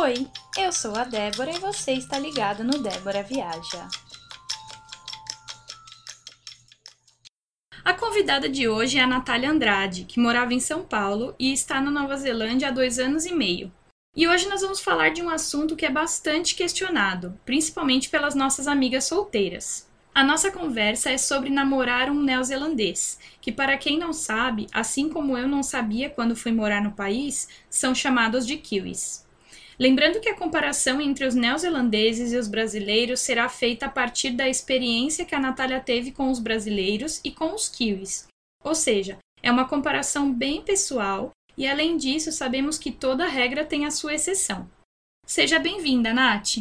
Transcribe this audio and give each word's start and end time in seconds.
Oi, 0.00 0.28
eu 0.56 0.70
sou 0.70 0.94
a 0.94 1.02
Débora 1.02 1.50
e 1.50 1.58
você 1.58 1.90
está 1.90 2.20
ligado 2.20 2.62
no 2.62 2.78
Débora 2.78 3.20
Viaja. 3.24 3.88
A 7.84 7.92
convidada 7.94 8.48
de 8.48 8.68
hoje 8.68 8.96
é 8.96 9.02
a 9.02 9.08
Natália 9.08 9.50
Andrade, 9.50 10.04
que 10.04 10.20
morava 10.20 10.54
em 10.54 10.60
São 10.60 10.84
Paulo 10.84 11.34
e 11.36 11.52
está 11.52 11.80
na 11.80 11.90
Nova 11.90 12.16
Zelândia 12.16 12.68
há 12.68 12.70
dois 12.70 13.00
anos 13.00 13.26
e 13.26 13.34
meio. 13.34 13.72
E 14.14 14.28
hoje 14.28 14.48
nós 14.48 14.60
vamos 14.60 14.78
falar 14.78 15.08
de 15.08 15.20
um 15.20 15.28
assunto 15.28 15.74
que 15.74 15.84
é 15.84 15.90
bastante 15.90 16.54
questionado, 16.54 17.36
principalmente 17.44 18.08
pelas 18.08 18.36
nossas 18.36 18.68
amigas 18.68 19.02
solteiras. 19.02 19.90
A 20.14 20.22
nossa 20.22 20.52
conversa 20.52 21.10
é 21.10 21.18
sobre 21.18 21.50
namorar 21.50 22.08
um 22.08 22.22
neozelandês, 22.22 23.18
que, 23.40 23.50
para 23.50 23.76
quem 23.76 23.98
não 23.98 24.12
sabe, 24.12 24.68
assim 24.72 25.08
como 25.08 25.36
eu 25.36 25.48
não 25.48 25.64
sabia 25.64 26.08
quando 26.08 26.36
fui 26.36 26.52
morar 26.52 26.80
no 26.80 26.92
país, 26.92 27.48
são 27.68 27.92
chamados 27.92 28.46
de 28.46 28.58
kiwis. 28.58 29.26
Lembrando 29.78 30.20
que 30.20 30.28
a 30.28 30.34
comparação 30.34 31.00
entre 31.00 31.24
os 31.24 31.36
neozelandeses 31.36 32.32
e 32.32 32.36
os 32.36 32.48
brasileiros 32.48 33.20
será 33.20 33.48
feita 33.48 33.86
a 33.86 33.88
partir 33.88 34.30
da 34.30 34.48
experiência 34.48 35.24
que 35.24 35.36
a 35.36 35.40
Natália 35.40 35.78
teve 35.78 36.10
com 36.10 36.30
os 36.30 36.40
brasileiros 36.40 37.20
e 37.22 37.30
com 37.30 37.54
os 37.54 37.68
kiwis. 37.68 38.26
Ou 38.64 38.74
seja, 38.74 39.18
é 39.40 39.52
uma 39.52 39.68
comparação 39.68 40.32
bem 40.32 40.62
pessoal 40.62 41.30
e, 41.56 41.64
além 41.64 41.96
disso, 41.96 42.32
sabemos 42.32 42.76
que 42.76 42.90
toda 42.90 43.28
regra 43.28 43.64
tem 43.64 43.86
a 43.86 43.90
sua 43.92 44.14
exceção. 44.14 44.68
Seja 45.24 45.60
bem-vinda, 45.60 46.12
Nath! 46.12 46.56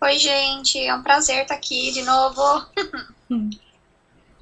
Oi, 0.00 0.18
gente, 0.18 0.78
é 0.78 0.94
um 0.94 1.02
prazer 1.02 1.42
estar 1.42 1.54
aqui 1.54 1.90
de 1.92 2.02
novo. 2.02 2.42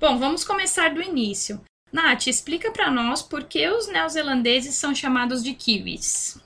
Bom, 0.01 0.19
vamos 0.19 0.43
começar 0.43 0.93
do 0.93 1.01
início. 1.01 1.61
Nath, 1.93 2.27
explica 2.27 2.73
para 2.73 2.91
nós 2.91 3.23
por 3.23 3.45
que 3.45 3.69
os 3.69 3.87
neozelandeses 3.87 4.75
são 4.75 4.93
chamados 4.93 5.43
de 5.43 5.55
kiwis. 5.55 6.39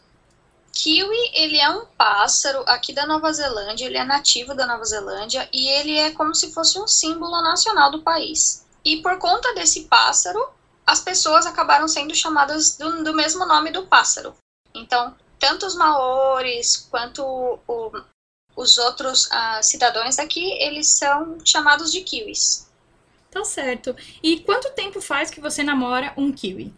Kiwi, 0.82 1.30
ele 1.34 1.58
é 1.58 1.68
um 1.68 1.84
pássaro 1.84 2.64
aqui 2.66 2.94
da 2.94 3.06
Nova 3.06 3.30
Zelândia, 3.30 3.84
ele 3.84 3.98
é 3.98 4.04
nativo 4.04 4.54
da 4.54 4.66
Nova 4.66 4.82
Zelândia 4.82 5.46
e 5.52 5.68
ele 5.68 5.98
é 5.98 6.10
como 6.10 6.34
se 6.34 6.54
fosse 6.54 6.80
um 6.80 6.88
símbolo 6.88 7.42
nacional 7.42 7.90
do 7.90 8.00
país. 8.00 8.64
E 8.82 9.02
por 9.02 9.18
conta 9.18 9.52
desse 9.52 9.82
pássaro, 9.82 10.42
as 10.86 11.00
pessoas 11.00 11.44
acabaram 11.44 11.86
sendo 11.86 12.14
chamadas 12.14 12.78
do, 12.78 13.04
do 13.04 13.12
mesmo 13.12 13.44
nome 13.44 13.70
do 13.70 13.86
pássaro. 13.86 14.34
Então, 14.74 15.14
tanto 15.38 15.66
os 15.66 15.74
maores 15.74 16.88
quanto 16.90 17.22
o, 17.68 18.02
os 18.56 18.78
outros 18.78 19.26
uh, 19.26 19.62
cidadãos 19.62 20.18
aqui, 20.18 20.50
eles 20.62 20.88
são 20.88 21.36
chamados 21.44 21.92
de 21.92 22.00
kiwis. 22.00 22.70
Tá 23.30 23.44
certo. 23.44 23.94
E 24.22 24.40
quanto 24.40 24.72
tempo 24.72 25.02
faz 25.02 25.28
que 25.28 25.42
você 25.42 25.62
namora 25.62 26.14
um 26.16 26.32
kiwi? 26.32 26.72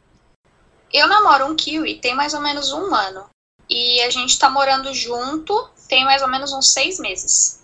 Eu 0.92 1.06
namoro 1.06 1.46
um 1.46 1.54
kiwi 1.54 2.00
tem 2.00 2.16
mais 2.16 2.34
ou 2.34 2.40
menos 2.40 2.72
um 2.72 2.92
ano. 2.92 3.30
E 3.68 4.00
a 4.02 4.10
gente 4.10 4.38
tá 4.38 4.50
morando 4.50 4.92
junto 4.92 5.70
tem 5.92 6.06
mais 6.06 6.22
ou 6.22 6.28
menos 6.28 6.54
uns 6.54 6.72
seis 6.72 6.98
meses. 6.98 7.62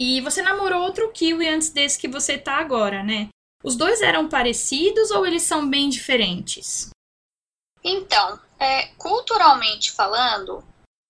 E 0.00 0.20
você 0.20 0.42
namorou 0.42 0.82
outro 0.82 1.12
kiwi 1.12 1.48
antes 1.48 1.68
desse 1.68 1.96
que 1.96 2.08
você 2.08 2.36
tá 2.36 2.56
agora, 2.56 3.04
né? 3.04 3.28
Os 3.62 3.76
dois 3.76 4.02
eram 4.02 4.28
parecidos 4.28 5.12
ou 5.12 5.24
eles 5.24 5.44
são 5.44 5.70
bem 5.70 5.88
diferentes? 5.88 6.90
Então, 7.84 8.40
é, 8.58 8.88
culturalmente 8.98 9.92
falando, 9.92 10.64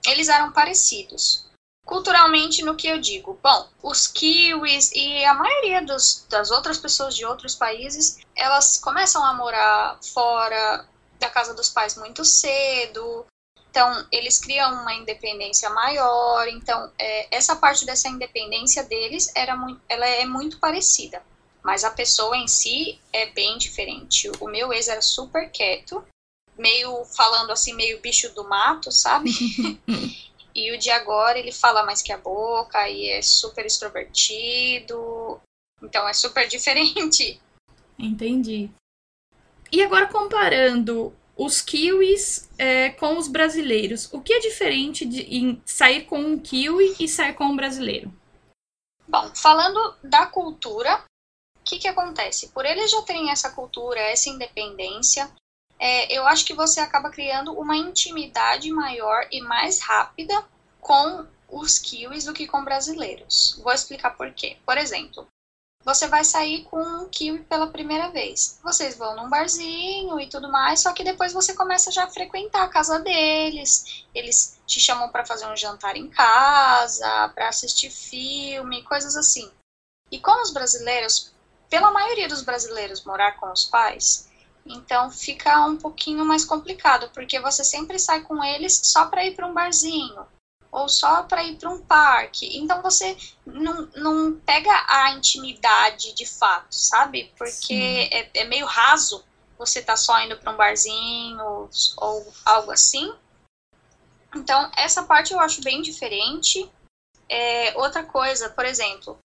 eles 0.06 0.28
eram 0.28 0.52
parecidos. 0.52 1.48
Culturalmente, 1.86 2.62
no 2.62 2.76
que 2.76 2.86
eu 2.86 3.00
digo? 3.00 3.38
Bom, 3.42 3.68
os 3.82 4.06
kiwis 4.06 4.92
e 4.92 5.24
a 5.24 5.32
maioria 5.32 5.82
dos, 5.82 6.26
das 6.28 6.50
outras 6.50 6.76
pessoas 6.76 7.16
de 7.16 7.24
outros 7.24 7.54
países, 7.54 8.18
elas 8.36 8.78
começam 8.78 9.24
a 9.24 9.32
morar 9.32 9.98
fora 10.02 10.86
da 11.18 11.30
casa 11.30 11.54
dos 11.54 11.70
pais 11.70 11.96
muito 11.96 12.24
cedo, 12.26 13.26
então, 13.74 14.06
eles 14.12 14.38
criam 14.38 14.72
uma 14.72 14.94
independência 14.94 15.68
maior. 15.68 16.46
Então, 16.46 16.92
é, 16.96 17.36
essa 17.36 17.56
parte 17.56 17.84
dessa 17.84 18.08
independência 18.08 18.84
deles 18.84 19.32
era 19.34 19.56
muito, 19.56 19.80
ela 19.88 20.06
é 20.06 20.24
muito 20.24 20.60
parecida. 20.60 21.20
Mas 21.60 21.82
a 21.82 21.90
pessoa 21.90 22.36
em 22.36 22.46
si 22.46 23.00
é 23.12 23.26
bem 23.32 23.58
diferente. 23.58 24.30
O 24.38 24.46
meu 24.46 24.72
ex 24.72 24.86
era 24.86 25.02
super 25.02 25.50
quieto, 25.50 26.04
meio 26.56 27.04
falando 27.16 27.50
assim, 27.50 27.74
meio 27.74 28.00
bicho 28.00 28.32
do 28.32 28.48
mato, 28.48 28.92
sabe? 28.92 29.30
e 30.54 30.70
o 30.70 30.78
de 30.78 30.90
agora, 30.90 31.36
ele 31.36 31.50
fala 31.50 31.84
mais 31.84 32.00
que 32.00 32.12
a 32.12 32.18
boca 32.18 32.88
e 32.88 33.08
é 33.08 33.22
super 33.22 33.66
extrovertido. 33.66 35.40
Então, 35.82 36.06
é 36.08 36.12
super 36.12 36.46
diferente. 36.46 37.40
Entendi. 37.98 38.70
E 39.72 39.82
agora 39.82 40.06
comparando 40.06 41.12
os 41.36 41.60
kiwis 41.60 42.48
é, 42.58 42.90
com 42.90 43.18
os 43.18 43.28
brasileiros. 43.28 44.12
O 44.12 44.20
que 44.20 44.32
é 44.32 44.40
diferente 44.40 45.04
de 45.04 45.22
em 45.22 45.62
sair 45.64 46.04
com 46.04 46.18
um 46.18 46.38
kiwi 46.38 46.96
e 46.98 47.08
sair 47.08 47.34
com 47.34 47.44
um 47.44 47.56
brasileiro? 47.56 48.12
Bom, 49.06 49.30
falando 49.34 49.96
da 50.02 50.26
cultura, 50.26 51.04
o 51.60 51.64
que, 51.64 51.78
que 51.78 51.88
acontece? 51.88 52.48
Por 52.48 52.64
eles 52.64 52.90
já 52.90 53.02
terem 53.02 53.30
essa 53.30 53.50
cultura, 53.50 54.00
essa 54.00 54.30
independência, 54.30 55.30
é, 55.78 56.16
eu 56.16 56.26
acho 56.26 56.44
que 56.44 56.54
você 56.54 56.80
acaba 56.80 57.10
criando 57.10 57.52
uma 57.52 57.76
intimidade 57.76 58.70
maior 58.70 59.26
e 59.30 59.40
mais 59.40 59.80
rápida 59.80 60.44
com 60.80 61.26
os 61.48 61.78
kiwis 61.78 62.24
do 62.24 62.32
que 62.32 62.46
com 62.46 62.64
brasileiros. 62.64 63.60
Vou 63.62 63.72
explicar 63.72 64.16
por 64.16 64.32
quê. 64.32 64.56
Por 64.64 64.78
exemplo, 64.78 65.26
você 65.84 66.08
vai 66.08 66.24
sair 66.24 66.64
com 66.64 66.80
um 66.80 67.08
kiwi 67.08 67.40
pela 67.44 67.66
primeira 67.66 68.08
vez. 68.10 68.58
Vocês 68.62 68.96
vão 68.96 69.14
num 69.14 69.28
barzinho 69.28 70.18
e 70.18 70.28
tudo 70.28 70.50
mais, 70.50 70.80
só 70.80 70.92
que 70.92 71.04
depois 71.04 71.32
você 71.32 71.54
começa 71.54 71.90
já 71.90 72.04
a 72.04 72.10
frequentar 72.10 72.64
a 72.64 72.68
casa 72.68 72.98
deles. 73.00 74.06
Eles 74.14 74.58
te 74.66 74.80
chamam 74.80 75.10
para 75.10 75.26
fazer 75.26 75.46
um 75.46 75.56
jantar 75.56 75.96
em 75.96 76.08
casa, 76.08 77.28
para 77.34 77.48
assistir 77.48 77.90
filme, 77.90 78.82
coisas 78.84 79.14
assim. 79.14 79.50
E 80.10 80.18
com 80.18 80.42
os 80.42 80.52
brasileiros, 80.52 81.32
pela 81.68 81.90
maioria 81.90 82.28
dos 82.28 82.42
brasileiros 82.42 83.04
morar 83.04 83.32
com 83.32 83.52
os 83.52 83.64
pais, 83.64 84.28
então 84.64 85.10
fica 85.10 85.66
um 85.66 85.76
pouquinho 85.76 86.24
mais 86.24 86.44
complicado, 86.44 87.10
porque 87.12 87.38
você 87.40 87.62
sempre 87.62 87.98
sai 87.98 88.22
com 88.22 88.42
eles 88.42 88.80
só 88.84 89.06
para 89.06 89.24
ir 89.26 89.34
para 89.34 89.46
um 89.46 89.52
barzinho, 89.52 90.26
ou 90.74 90.88
só 90.88 91.22
para 91.22 91.44
ir 91.44 91.56
para 91.56 91.70
um 91.70 91.80
parque. 91.80 92.58
Então 92.58 92.82
você 92.82 93.16
não, 93.46 93.88
não 93.94 94.40
pega 94.40 94.72
a 94.88 95.12
intimidade 95.12 96.12
de 96.14 96.26
fato, 96.26 96.74
sabe? 96.74 97.32
Porque 97.38 98.08
é, 98.10 98.28
é, 98.34 98.44
meio 98.44 98.66
raso 98.66 99.24
você 99.56 99.80
tá 99.80 99.96
só 99.96 100.20
indo 100.20 100.36
para 100.36 100.52
um 100.52 100.56
barzinho 100.56 101.40
ou, 101.40 101.70
ou, 101.98 102.32
algo 102.44 102.72
assim. 102.72 103.14
Então 104.34 104.68
essa 104.76 105.04
parte 105.04 105.32
eu 105.32 105.38
acho 105.38 105.62
bem 105.62 105.80
diferente. 105.80 106.68
É, 107.28 107.72
outra 107.78 108.02
coisa, 108.02 108.50
por 108.50 108.64
exemplo, 108.64 109.16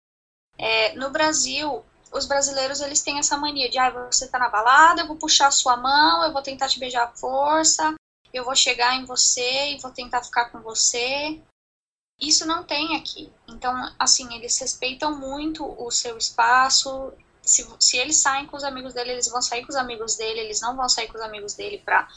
é, 0.59 0.93
no 0.97 1.09
Brasil 1.09 1.83
os 2.13 2.27
brasileiros 2.27 2.81
eles 2.81 3.03
têm 3.03 3.19
essa 3.19 3.39
mania 3.39 3.71
de 3.71 3.79
ah, 3.79 3.91
você 3.91 4.29
tá 4.29 4.39
na 4.39 4.49
balada, 4.49 5.01
eu 5.01 5.07
vou 5.07 5.17
puxar 5.17 5.49
a 5.49 5.51
sua 5.51 5.77
mão, 5.77 6.25
eu 6.25 6.33
vou 6.33 6.43
tentar 6.43 6.69
te 6.69 6.79
beijar 6.79 7.05
à 7.05 7.09
força, 7.09 7.95
eu 8.33 8.45
vou 8.45 8.55
chegar 8.55 8.95
em 8.97 9.05
você 9.05 9.73
e 9.73 9.79
vou 9.81 9.91
tentar 9.91 10.23
ficar 10.23 10.47
com 10.47 10.61
você. 10.61 11.41
Isso 12.21 12.47
não 12.47 12.65
tem 12.65 12.97
aqui. 12.97 13.33
Então, 13.47 13.73
assim, 13.99 14.35
eles 14.35 14.59
respeitam 14.59 15.17
muito 15.17 15.65
o 15.65 15.91
seu 15.91 16.19
espaço. 16.19 17.13
Se, 17.43 17.67
se 17.79 17.97
eles 17.97 18.17
saem 18.17 18.47
com 18.47 18.57
os 18.57 18.65
amigos 18.65 18.93
dele, 18.93 19.13
eles 19.13 19.29
vão 19.29 19.41
sair 19.41 19.65
com 19.65 19.71
os 19.71 19.77
amigos 19.77 20.17
dele, 20.17 20.41
eles 20.41 20.61
não 20.61 20.77
vão 20.77 20.89
sair 20.89 21.09
com 21.09 21.17
os 21.17 21.25
amigos 21.25 21.55
dele 21.55 21.79
pra 21.79 22.09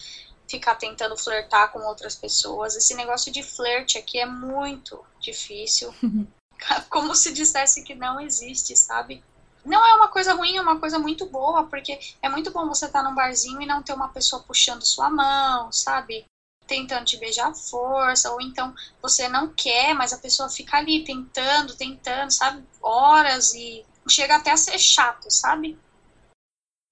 ficar 0.50 0.75
tentando 0.75 1.16
flertar 1.16 1.71
com 1.71 1.79
outras 1.79 2.16
pessoas. 2.16 2.75
Esse 2.75 2.94
negócio 2.95 3.31
de 3.31 3.41
flerte 3.41 3.97
aqui 3.97 4.19
é 4.19 4.25
muito 4.25 5.03
difícil. 5.19 5.94
Como 6.89 7.16
se 7.16 7.31
dissesse 7.31 7.83
que 7.83 7.95
não 7.95 8.19
existe, 8.19 8.75
sabe? 8.75 9.23
Não 9.66 9.85
é 9.85 9.94
uma 9.95 10.07
coisa 10.07 10.33
ruim, 10.33 10.57
é 10.57 10.61
uma 10.61 10.79
coisa 10.79 10.97
muito 10.97 11.25
boa, 11.25 11.66
porque 11.66 11.99
é 12.22 12.29
muito 12.29 12.51
bom 12.51 12.67
você 12.67 12.85
estar 12.85 13.03
tá 13.03 13.09
num 13.09 13.16
barzinho 13.16 13.62
e 13.62 13.65
não 13.65 13.83
ter 13.83 13.94
uma 13.94 14.09
pessoa 14.09 14.41
puxando 14.44 14.83
sua 14.83 15.09
mão, 15.09 15.71
sabe? 15.71 16.25
Tentando 16.68 17.06
te 17.06 17.18
beijar 17.18 17.50
à 17.50 17.53
força, 17.53 18.31
ou 18.31 18.41
então 18.41 18.74
você 19.01 19.27
não 19.27 19.53
quer, 19.53 19.94
mas 19.94 20.13
a 20.13 20.18
pessoa 20.18 20.50
fica 20.50 20.77
ali 20.77 21.03
tentando, 21.03 21.75
tentando, 21.75 22.31
sabe? 22.31 22.63
Horas 22.81 23.53
e 23.53 23.86
chega 24.07 24.36
até 24.36 24.51
a 24.51 24.57
ser 24.57 24.80
chato, 24.80 25.30
sabe? 25.30 25.77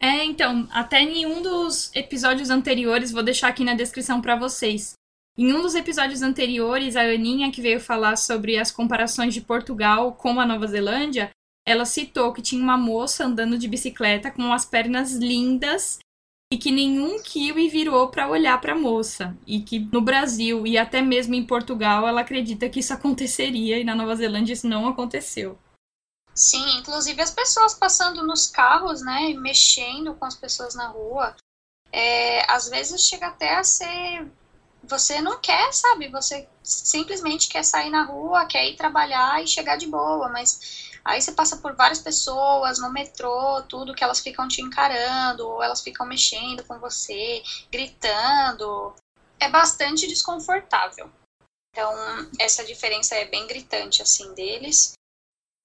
É, 0.02 0.24
então, 0.24 0.68
até 0.72 1.02
em 1.02 1.26
um 1.26 1.42
dos 1.42 1.94
episódios 1.94 2.50
anteriores, 2.50 3.12
vou 3.12 3.22
deixar 3.22 3.50
aqui 3.50 3.66
na 3.66 3.74
descrição 3.74 4.22
para 4.22 4.36
vocês. 4.36 4.94
Em 5.38 5.54
um 5.54 5.62
dos 5.62 5.76
episódios 5.76 6.22
anteriores, 6.22 6.96
a 6.96 7.02
Aninha, 7.02 7.52
que 7.52 7.62
veio 7.62 7.80
falar 7.80 8.16
sobre 8.18 8.58
as 8.58 8.72
comparações 8.72 9.34
de 9.34 9.42
Portugal 9.42 10.14
com 10.14 10.40
a 10.40 10.46
Nova 10.46 10.68
Zelândia, 10.68 11.30
ela 11.70 11.86
citou 11.86 12.34
que 12.34 12.42
tinha 12.42 12.62
uma 12.62 12.78
moça 12.78 13.26
andando 13.26 13.58
de 13.58 13.68
bicicleta 13.68 14.32
com 14.32 14.52
as 14.52 14.66
pernas 14.66 15.14
lindas 15.14 16.00
e 16.52 16.58
que 16.58 16.72
nenhum 16.72 17.22
kiwi 17.22 17.70
virou 17.70 18.10
para 18.10 18.28
olhar 18.28 18.60
para 18.60 18.74
a 18.74 18.78
moça 18.78 19.38
e 19.46 19.62
que 19.62 19.80
no 19.80 20.02
Brasil 20.02 20.66
e 20.66 20.78
até 20.78 21.02
mesmo 21.02 21.36
em 21.36 21.46
Portugal 21.46 22.08
ela 22.08 22.22
acredita 22.22 22.68
que 22.68 22.80
isso 22.80 22.94
aconteceria 22.94 23.78
e 23.78 23.84
na 23.84 23.94
Nova 23.94 24.16
Zelândia 24.16 24.54
isso 24.54 24.68
não 24.68 24.88
aconteceu. 24.88 25.58
Sim, 26.34 26.80
inclusive 26.80 27.22
as 27.22 27.32
pessoas 27.32 27.74
passando 27.74 28.26
nos 28.26 28.48
carros, 28.48 29.02
né, 29.02 29.34
mexendo 29.34 30.16
com 30.16 30.26
as 30.26 30.36
pessoas 30.36 30.74
na 30.74 30.88
rua, 30.88 31.36
é, 31.92 32.50
às 32.52 32.70
vezes 32.70 33.02
chega 33.02 33.28
até 33.28 33.56
a 33.56 33.64
ser 33.64 34.26
você 34.90 35.22
não 35.22 35.40
quer, 35.40 35.72
sabe? 35.72 36.10
Você 36.10 36.48
simplesmente 36.64 37.48
quer 37.48 37.64
sair 37.64 37.90
na 37.90 38.04
rua, 38.04 38.46
quer 38.46 38.66
ir 38.66 38.76
trabalhar 38.76 39.42
e 39.42 39.48
chegar 39.48 39.78
de 39.78 39.88
boa, 39.88 40.28
mas 40.30 40.90
aí 41.06 41.22
você 41.22 41.32
passa 41.32 41.58
por 41.58 41.76
várias 41.76 42.00
pessoas 42.00 42.80
no 42.80 42.92
metrô, 42.92 43.62
tudo 43.64 43.94
que 43.94 44.04
elas 44.04 44.20
ficam 44.20 44.48
te 44.48 44.62
encarando, 44.62 45.48
ou 45.48 45.64
elas 45.64 45.82
ficam 45.82 46.06
mexendo 46.06 46.64
com 46.66 46.80
você, 46.80 47.44
gritando. 47.72 48.94
É 49.40 49.48
bastante 49.50 50.08
desconfortável. 50.08 51.10
Então, 51.72 51.94
essa 52.40 52.66
diferença 52.66 53.16
é 53.16 53.26
bem 53.26 53.48
gritante 53.48 54.02
assim 54.02 54.34
deles. 54.34 54.94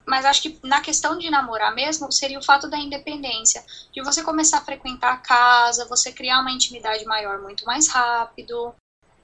Mas 0.07 0.25
acho 0.27 0.43
que 0.43 0.61
na 0.63 0.81
questão 0.83 1.19
de 1.19 1.31
namorar 1.31 1.75
mesmo, 1.75 2.13
seria 2.13 2.39
o 2.39 2.45
fato 2.45 2.69
da 2.69 2.77
independência, 2.77 3.65
de 3.91 4.03
você 4.03 4.23
começar 4.23 4.59
a 4.59 4.65
frequentar 4.65 5.15
a 5.15 5.17
casa, 5.17 5.89
você 5.89 6.13
criar 6.13 6.41
uma 6.41 6.53
intimidade 6.53 7.05
maior 7.07 7.41
muito 7.41 7.65
mais 7.65 7.89
rápido. 7.89 8.75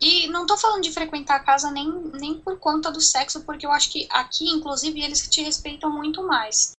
E 0.00 0.26
não 0.28 0.46
tô 0.46 0.56
falando 0.56 0.82
de 0.82 0.92
frequentar 0.92 1.36
a 1.36 1.44
casa 1.44 1.70
nem, 1.70 1.90
nem 2.14 2.40
por 2.40 2.58
conta 2.58 2.90
do 2.90 3.00
sexo, 3.00 3.42
porque 3.44 3.66
eu 3.66 3.70
acho 3.70 3.90
que 3.90 4.08
aqui, 4.10 4.48
inclusive, 4.48 5.02
eles 5.02 5.28
te 5.28 5.42
respeitam 5.42 5.90
muito 5.90 6.22
mais. 6.22 6.72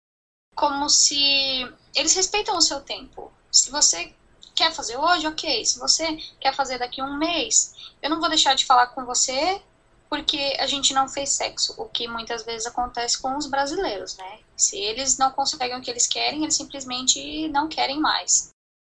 Como 0.55 0.89
se 0.89 1.71
eles 1.95 2.15
respeitam 2.15 2.57
o 2.57 2.63
seu 2.63 2.81
tempo. 2.81 3.31
Se 3.53 3.71
você 3.71 4.15
quer 4.55 4.73
fazer 4.73 4.97
hoje, 4.97 5.27
ok. 5.27 5.65
Se 5.65 5.79
você 5.79 6.17
quer 6.41 6.55
fazer 6.55 6.79
daqui 6.79 7.01
a 7.01 7.05
um 7.05 7.19
mês, 7.19 7.75
eu 8.01 8.09
não 8.09 8.21
vou 8.21 8.29
deixar 8.29 8.55
de 8.55 8.65
falar 8.65 8.89
com 8.89 9.05
você 9.05 9.63
porque 10.09 10.57
a 10.59 10.67
gente 10.67 10.93
não 10.93 11.09
fez 11.09 11.31
sexo, 11.31 11.73
o 11.79 11.89
que 11.89 12.09
muitas 12.09 12.45
vezes 12.45 12.67
acontece 12.67 13.17
com 13.23 13.37
os 13.37 13.47
brasileiros, 13.47 14.17
né? 14.17 14.41
Se 14.57 14.77
eles 14.77 15.17
não 15.17 15.31
conseguem 15.31 15.77
o 15.77 15.81
que 15.81 15.89
eles 15.89 16.09
querem, 16.09 16.43
eles 16.43 16.57
simplesmente 16.57 17.49
não 17.51 17.69
querem 17.69 18.01
mais. 18.01 18.51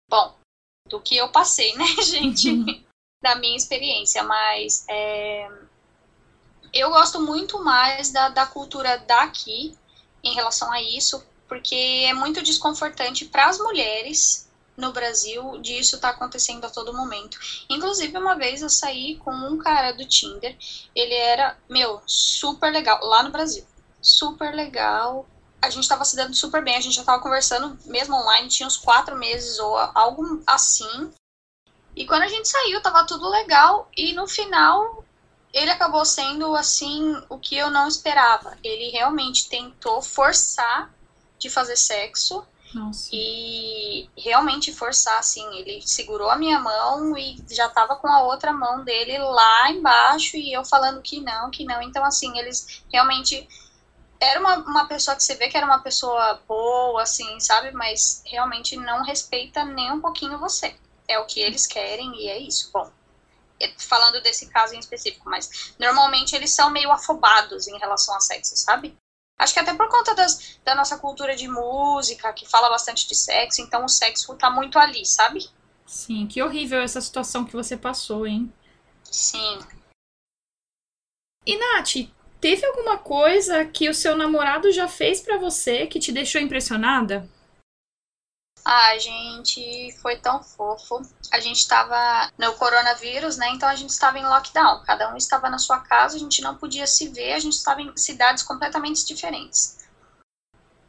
Bom, 0.09 0.33
do 0.87 1.01
que 1.01 1.17
eu 1.17 1.29
passei, 1.29 1.75
né, 1.75 1.85
gente? 2.01 2.85
da 3.21 3.35
minha 3.35 3.55
experiência, 3.55 4.23
mas 4.23 4.85
é, 4.89 5.47
eu 6.73 6.89
gosto 6.89 7.19
muito 7.19 7.63
mais 7.63 8.11
da, 8.11 8.29
da 8.29 8.45
cultura 8.45 8.97
daqui 8.97 9.77
em 10.23 10.33
relação 10.33 10.71
a 10.71 10.81
isso, 10.81 11.23
porque 11.47 12.05
é 12.07 12.13
muito 12.13 12.41
desconfortante 12.41 13.25
para 13.25 13.47
as 13.47 13.57
mulheres 13.57 14.49
no 14.77 14.91
Brasil 14.91 15.59
disso 15.59 15.99
tá 15.99 16.09
acontecendo 16.09 16.65
a 16.65 16.69
todo 16.69 16.93
momento. 16.93 17.37
Inclusive, 17.69 18.17
uma 18.17 18.35
vez 18.35 18.61
eu 18.61 18.69
saí 18.69 19.17
com 19.17 19.31
um 19.31 19.57
cara 19.57 19.91
do 19.91 20.05
Tinder, 20.05 20.57
ele 20.95 21.13
era, 21.13 21.57
meu, 21.69 22.01
super 22.05 22.71
legal, 22.71 22.99
lá 23.03 23.21
no 23.23 23.31
Brasil. 23.31 23.65
Super 24.01 24.53
legal. 24.53 25.27
A 25.61 25.69
gente 25.69 25.87
tava 25.87 26.03
se 26.03 26.15
dando 26.15 26.33
super 26.33 26.63
bem, 26.63 26.75
a 26.75 26.81
gente 26.81 26.95
já 26.95 27.03
tava 27.03 27.21
conversando 27.21 27.77
mesmo 27.85 28.15
online, 28.15 28.47
tinha 28.47 28.65
uns 28.65 28.77
quatro 28.77 29.15
meses 29.15 29.59
ou 29.59 29.77
algo 29.77 30.41
assim. 30.47 31.11
E 31.95 32.05
quando 32.05 32.23
a 32.23 32.27
gente 32.27 32.47
saiu, 32.47 32.81
tava 32.81 33.05
tudo 33.05 33.29
legal. 33.29 33.89
E 33.95 34.13
no 34.13 34.27
final, 34.27 35.03
ele 35.53 35.71
acabou 35.71 36.05
sendo 36.05 36.55
assim 36.55 37.21
o 37.29 37.37
que 37.37 37.55
eu 37.55 37.69
não 37.69 37.87
esperava. 37.87 38.57
Ele 38.63 38.89
realmente 38.89 39.49
tentou 39.49 40.01
forçar 40.01 40.93
de 41.37 41.49
fazer 41.49 41.75
sexo 41.75 42.45
nossa. 42.73 43.09
E 43.11 44.09
realmente 44.17 44.73
forçar, 44.73 45.19
assim, 45.19 45.45
ele 45.57 45.81
segurou 45.81 46.29
a 46.29 46.37
minha 46.37 46.59
mão 46.59 47.17
e 47.17 47.43
já 47.49 47.67
tava 47.69 47.95
com 47.95 48.07
a 48.07 48.23
outra 48.23 48.53
mão 48.53 48.83
dele 48.83 49.17
lá 49.17 49.71
embaixo 49.71 50.37
e 50.37 50.53
eu 50.53 50.63
falando 50.63 51.01
que 51.01 51.19
não, 51.19 51.51
que 51.51 51.65
não. 51.65 51.81
Então, 51.81 52.03
assim, 52.03 52.37
eles 52.37 52.83
realmente. 52.91 53.47
Era 54.19 54.39
uma, 54.39 54.57
uma 54.57 54.85
pessoa 54.85 55.17
que 55.17 55.23
você 55.23 55.35
vê 55.35 55.49
que 55.49 55.57
era 55.57 55.65
uma 55.65 55.79
pessoa 55.79 56.39
boa, 56.47 57.01
assim, 57.01 57.39
sabe? 57.39 57.71
Mas 57.71 58.21
realmente 58.25 58.77
não 58.77 59.03
respeita 59.03 59.65
nem 59.65 59.91
um 59.91 59.99
pouquinho 59.99 60.37
você. 60.37 60.75
É 61.11 61.19
o 61.19 61.25
que 61.25 61.41
eles 61.41 61.67
querem 61.67 62.15
e 62.15 62.29
é 62.29 62.39
isso. 62.39 62.71
Bom, 62.71 62.89
falando 63.77 64.21
desse 64.21 64.47
caso 64.47 64.73
em 64.73 64.79
específico, 64.79 65.29
mas 65.29 65.73
normalmente 65.77 66.35
eles 66.35 66.51
são 66.51 66.69
meio 66.69 66.91
afobados 66.91 67.67
em 67.67 67.77
relação 67.77 68.15
a 68.15 68.19
sexo, 68.19 68.55
sabe? 68.55 68.97
Acho 69.37 69.53
que 69.53 69.59
até 69.59 69.73
por 69.73 69.89
conta 69.89 70.13
das, 70.15 70.59
da 70.63 70.75
nossa 70.75 70.97
cultura 70.97 71.35
de 71.35 71.47
música, 71.47 72.31
que 72.31 72.47
fala 72.47 72.69
bastante 72.69 73.07
de 73.07 73.15
sexo, 73.15 73.61
então 73.61 73.83
o 73.83 73.89
sexo 73.89 74.35
tá 74.35 74.49
muito 74.49 74.77
ali, 74.77 75.05
sabe? 75.05 75.49
Sim, 75.85 76.27
que 76.27 76.41
horrível 76.41 76.79
essa 76.79 77.01
situação 77.01 77.43
que 77.43 77.53
você 77.53 77.75
passou, 77.75 78.25
hein? 78.25 78.53
Sim. 79.03 79.59
E 81.45 81.57
Nath, 81.57 82.07
teve 82.39 82.65
alguma 82.65 82.97
coisa 82.99 83.65
que 83.65 83.89
o 83.89 83.95
seu 83.95 84.15
namorado 84.15 84.71
já 84.71 84.87
fez 84.87 85.19
para 85.19 85.37
você 85.37 85.87
que 85.87 85.99
te 85.99 86.11
deixou 86.11 86.39
impressionada? 86.39 87.27
Ah, 88.63 88.97
gente, 88.99 89.91
foi 90.01 90.17
tão 90.17 90.43
fofo. 90.43 91.01
A 91.31 91.39
gente 91.39 91.57
estava 91.57 92.29
no 92.37 92.53
coronavírus, 92.53 93.37
né? 93.37 93.49
Então 93.49 93.67
a 93.67 93.75
gente 93.75 93.89
estava 93.89 94.19
em 94.19 94.25
lockdown. 94.25 94.83
Cada 94.85 95.11
um 95.11 95.17
estava 95.17 95.49
na 95.49 95.57
sua 95.57 95.79
casa, 95.79 96.15
a 96.15 96.19
gente 96.19 96.41
não 96.41 96.55
podia 96.55 96.85
se 96.85 97.09
ver, 97.09 97.33
a 97.33 97.39
gente 97.39 97.53
estava 97.53 97.81
em 97.81 97.95
cidades 97.97 98.43
completamente 98.43 99.05
diferentes. 99.05 99.79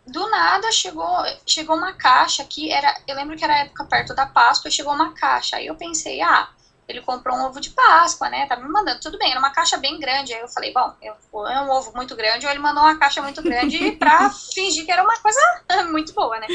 Do 0.06 0.28
nada 0.28 0.70
chegou, 0.72 1.24
chegou 1.46 1.76
uma 1.76 1.92
caixa 1.94 2.44
que 2.44 2.70
era, 2.70 3.00
eu 3.06 3.14
lembro 3.14 3.36
que 3.36 3.44
era 3.44 3.60
época 3.60 3.84
perto 3.84 4.14
da 4.14 4.26
Páscoa, 4.26 4.70
chegou 4.70 4.92
uma 4.92 5.14
caixa. 5.14 5.56
Aí 5.56 5.66
eu 5.66 5.76
pensei, 5.76 6.20
ah, 6.20 6.50
ele 6.88 7.00
comprou 7.00 7.36
um 7.36 7.44
ovo 7.44 7.60
de 7.60 7.70
Páscoa, 7.70 8.28
né? 8.28 8.46
Tá 8.46 8.56
me 8.56 8.68
mandando, 8.68 9.00
tudo 9.00 9.18
bem, 9.18 9.30
era 9.30 9.38
uma 9.38 9.52
caixa 9.52 9.76
bem 9.76 9.98
grande. 9.98 10.34
Aí 10.34 10.40
eu 10.40 10.48
falei, 10.48 10.72
bom, 10.72 10.94
eu, 11.00 11.14
é 11.46 11.60
um 11.60 11.70
ovo 11.70 11.92
muito 11.94 12.14
grande, 12.16 12.46
ou 12.46 12.50
ele 12.50 12.58
mandou 12.58 12.82
uma 12.82 12.98
caixa 12.98 13.22
muito 13.22 13.42
grande 13.42 13.92
pra 13.96 14.30
fingir 14.30 14.84
que 14.84 14.92
era 14.92 15.02
uma 15.02 15.18
coisa 15.20 15.40
muito 15.90 16.12
boa, 16.12 16.38
né? 16.38 16.46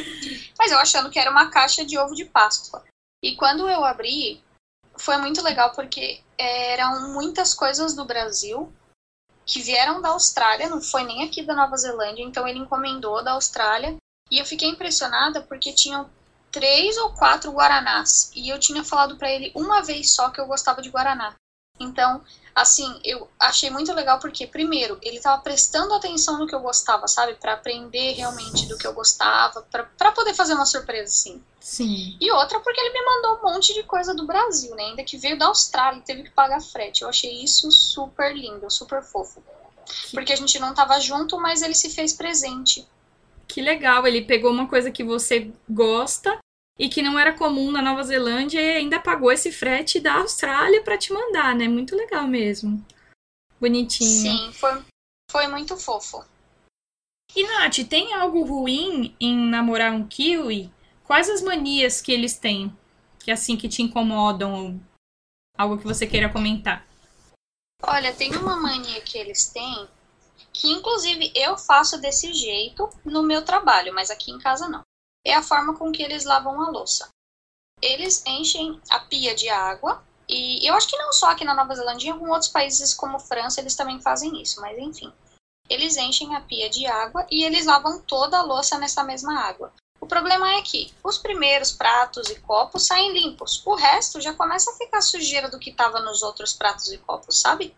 Mas 0.58 0.72
eu 0.72 0.78
achando 0.78 1.10
que 1.10 1.20
era 1.20 1.32
uma 1.32 1.50
caixa 1.50 1.86
de 1.86 1.98
ovo 1.98 2.14
de 2.14 2.26
Páscoa. 2.26 2.84
E 3.24 3.36
quando 3.36 3.68
eu 3.68 3.84
abri, 3.84 4.44
foi 4.98 5.18
muito 5.18 5.42
legal 5.42 5.72
porque 5.72 6.22
eram 6.38 7.14
muitas 7.14 7.54
coisas 7.54 7.96
do 7.96 8.06
Brasil 8.06 8.72
que 9.46 9.62
vieram 9.62 10.02
da 10.02 10.10
Austrália, 10.10 10.68
não 10.68 10.82
foi 10.82 11.04
nem 11.04 11.24
aqui 11.24 11.42
da 11.42 11.56
Nova 11.56 11.78
Zelândia, 11.78 12.22
então 12.22 12.46
ele 12.46 12.60
encomendou 12.60 13.24
da 13.24 13.32
Austrália. 13.32 13.96
E 14.30 14.40
eu 14.40 14.46
fiquei 14.46 14.68
impressionada 14.68 15.42
porque 15.42 15.72
tinham 15.72 16.10
três 16.58 16.98
ou 16.98 17.12
quatro 17.12 17.52
guaranás 17.52 18.32
e 18.36 18.50
eu 18.50 18.60
tinha 18.60 18.84
falado 18.84 19.16
para 19.16 19.32
ele 19.32 19.52
uma 19.54 19.84
vez 19.84 20.12
só 20.16 20.32
que 20.32 20.42
eu 20.42 20.48
gostava 20.48 20.82
de 20.82 20.90
guaraná. 20.90 21.36
Então, 21.80 22.24
assim, 22.56 23.00
eu 23.04 23.30
achei 23.40 23.70
muito 23.70 23.94
legal 23.94 24.18
porque 24.20 24.48
primeiro, 24.48 24.98
ele 25.04 25.18
estava 25.18 25.40
prestando 25.44 25.94
atenção 25.94 26.40
no 26.40 26.48
que 26.48 26.56
eu 26.56 26.60
gostava, 26.60 27.08
sabe, 27.08 27.36
para 27.36 27.54
aprender 27.54 28.14
realmente 28.14 28.66
do 28.66 28.76
que 28.76 28.88
eu 28.88 28.94
gostava, 28.94 29.62
para 29.72 30.12
poder 30.12 30.34
fazer 30.34 30.56
uma 30.56 30.66
surpresa 30.66 31.12
assim. 31.12 31.44
Sim. 31.60 32.18
E 32.20 32.32
outra 32.32 32.60
porque 32.60 32.82
ele 32.82 32.94
me 32.94 33.06
mandou 33.06 33.38
um 33.38 33.54
monte 33.54 33.76
de 33.76 33.84
coisa 33.84 34.16
do 34.16 34.26
Brasil, 34.26 34.74
né? 34.74 34.86
Ainda 34.86 35.04
que 35.04 35.18
veio 35.18 35.38
da 35.38 35.46
Austrália 35.46 36.00
e 36.00 36.04
teve 36.04 36.24
que 36.24 36.32
pagar 36.32 36.60
frete. 36.60 37.04
Eu 37.04 37.10
achei 37.10 37.44
isso 37.44 37.72
super 37.72 38.36
lindo, 38.36 38.72
super 38.72 39.04
fofo. 39.04 39.44
Porque 40.12 40.34
a 40.34 40.36
gente 40.36 40.58
não 40.58 40.74
tava 40.74 41.00
junto, 41.00 41.40
mas 41.40 41.62
ele 41.62 41.76
se 41.76 41.92
fez 41.92 42.14
presente. 42.14 42.88
Que 43.48 43.62
legal, 43.62 44.06
ele 44.08 44.24
pegou 44.24 44.52
uma 44.52 44.68
coisa 44.68 44.90
que 44.92 45.04
você 45.04 45.52
gosta 45.70 46.38
e 46.78 46.90
que 46.90 47.02
não 47.02 47.18
era 47.18 47.34
comum 47.34 47.72
na 47.72 47.82
Nova 47.82 48.04
Zelândia 48.04 48.62
e 48.62 48.78
ainda 48.78 49.00
pagou 49.00 49.32
esse 49.32 49.52
frete 49.52 50.00
da 50.00 50.16
Austrália 50.16 50.84
para 50.84 50.98
te 50.98 51.12
mandar, 51.12 51.56
né? 51.56 51.68
Muito 51.68 51.96
legal 51.96 52.28
mesmo. 52.28 52.86
Bonitinho. 53.60 54.10
Sim, 54.10 54.52
foi, 54.54 54.84
foi 55.32 55.48
muito 55.48 55.76
fofo. 55.78 56.24
E 57.36 57.44
Nath, 57.44 57.80
tem 57.90 58.14
algo 58.14 58.44
ruim 58.44 59.16
em 59.20 59.36
namorar 59.36 59.92
um 59.92 60.08
kiwi? 60.08 60.72
Quais 61.04 61.30
as 61.30 61.42
manias 61.42 62.02
que 62.02 62.12
eles 62.12 62.38
têm? 62.38 62.76
Que 63.20 63.32
assim 63.32 63.58
que 63.58 63.68
te 63.68 63.82
incomodam 63.82 64.54
ou 64.54 64.80
algo 65.58 65.78
que 65.78 65.84
você 65.84 66.06
queira 66.06 66.32
comentar? 66.32 66.86
Olha, 67.84 68.14
tem 68.14 68.36
uma 68.36 68.56
mania 68.56 69.02
que 69.02 69.18
eles 69.18 69.48
têm 69.48 69.88
que 70.54 70.70
inclusive 70.70 71.32
eu 71.36 71.56
faço 71.58 72.00
desse 72.02 72.34
jeito 72.34 72.90
no 73.06 73.22
meu 73.22 73.46
trabalho, 73.46 73.94
mas 73.94 74.10
aqui 74.10 74.32
em 74.32 74.40
casa 74.40 74.68
não 74.68 74.82
é 75.28 75.36
a 75.36 75.44
forma 75.44 75.74
com 75.76 75.92
que 75.92 76.02
eles 76.02 76.24
lavam 76.24 76.62
a 76.62 76.70
louça. 76.70 77.10
Eles 77.82 78.24
enchem 78.26 78.82
a 78.90 79.00
pia 79.02 79.36
de 79.36 79.50
água, 79.50 80.02
e 80.28 80.66
eu 80.68 80.74
acho 80.74 80.88
que 80.88 80.98
não 80.98 81.12
só 81.12 81.28
aqui 81.28 81.44
na 81.44 81.54
Nova 81.54 81.76
Zelândia, 81.76 82.08
em 82.08 82.12
alguns 82.12 82.30
outros 82.30 82.50
países 82.50 82.94
como 82.94 83.20
França, 83.20 83.60
eles 83.60 83.76
também 83.76 84.02
fazem 84.02 84.42
isso, 84.42 84.62
mas 84.62 84.78
enfim. 84.78 85.12
Eles 85.70 85.98
enchem 85.98 86.34
a 86.34 86.42
pia 86.42 86.70
de 86.70 86.88
água 86.88 87.28
e 87.30 87.44
eles 87.44 87.66
lavam 87.66 88.02
toda 88.02 88.38
a 88.38 88.42
louça 88.42 88.78
nessa 88.78 89.04
mesma 89.04 89.38
água. 89.42 89.74
O 90.00 90.08
problema 90.08 90.50
é 90.54 90.62
que 90.62 90.94
os 91.04 91.18
primeiros 91.18 91.72
pratos 91.72 92.30
e 92.30 92.40
copos 92.40 92.88
saem 92.88 93.12
limpos, 93.12 93.62
o 93.66 93.76
resto 93.76 94.22
já 94.22 94.34
começa 94.34 94.72
a 94.72 94.76
ficar 94.76 95.02
sujeira 95.02 95.50
do 95.50 95.60
que 95.60 95.72
estava 95.72 96.00
nos 96.00 96.24
outros 96.24 96.54
pratos 96.54 96.90
e 96.92 96.98
copos, 97.00 97.42
sabe? 97.42 97.76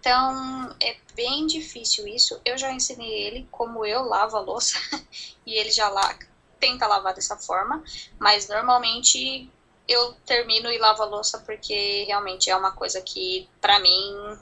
Então 0.00 0.74
é 0.80 0.96
bem 1.14 1.46
difícil 1.46 2.06
isso. 2.08 2.40
Eu 2.44 2.58
já 2.58 2.72
ensinei 2.72 3.10
ele 3.10 3.48
como 3.50 3.84
eu 3.84 4.02
lavo 4.02 4.36
a 4.36 4.40
louça 4.40 4.78
e 5.46 5.54
ele 5.54 5.70
já 5.70 5.88
lava 5.88 6.27
tenta 6.58 6.86
lavar 6.86 7.14
dessa 7.14 7.36
forma, 7.36 7.82
mas 8.18 8.48
normalmente 8.48 9.50
eu 9.86 10.12
termino 10.26 10.70
e 10.70 10.78
lavo 10.78 11.02
a 11.02 11.06
louça 11.06 11.38
porque 11.40 12.04
realmente 12.06 12.50
é 12.50 12.56
uma 12.56 12.72
coisa 12.72 13.00
que 13.00 13.48
para 13.60 13.80
mim 13.80 14.38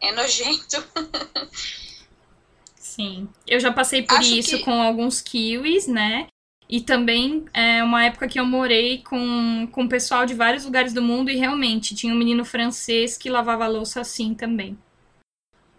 é 0.00 0.12
nojento. 0.12 0.84
Sim, 2.76 3.28
eu 3.46 3.60
já 3.60 3.72
passei 3.72 4.02
por 4.02 4.18
Acho 4.18 4.34
isso 4.34 4.58
que... 4.58 4.64
com 4.64 4.82
alguns 4.82 5.20
kiwis, 5.20 5.86
né? 5.86 6.26
E 6.68 6.82
também 6.82 7.46
é 7.54 7.82
uma 7.82 8.04
época 8.04 8.28
que 8.28 8.38
eu 8.38 8.44
morei 8.44 9.02
com, 9.02 9.66
com 9.72 9.88
pessoal 9.88 10.26
de 10.26 10.34
vários 10.34 10.66
lugares 10.66 10.92
do 10.92 11.00
mundo 11.00 11.30
e 11.30 11.36
realmente 11.36 11.94
tinha 11.94 12.12
um 12.12 12.16
menino 12.16 12.44
francês 12.44 13.16
que 13.16 13.30
lavava 13.30 13.64
a 13.64 13.68
louça 13.68 14.02
assim 14.02 14.34
também. 14.34 14.78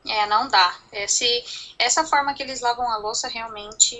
É, 0.08 0.26
não 0.26 0.48
dá. 0.48 0.80
Esse, 0.92 1.44
essa 1.78 2.04
forma 2.06 2.34
que 2.34 2.42
eles 2.42 2.62
lavam 2.62 2.90
a 2.90 2.98
louça 2.98 3.28
realmente. 3.28 3.96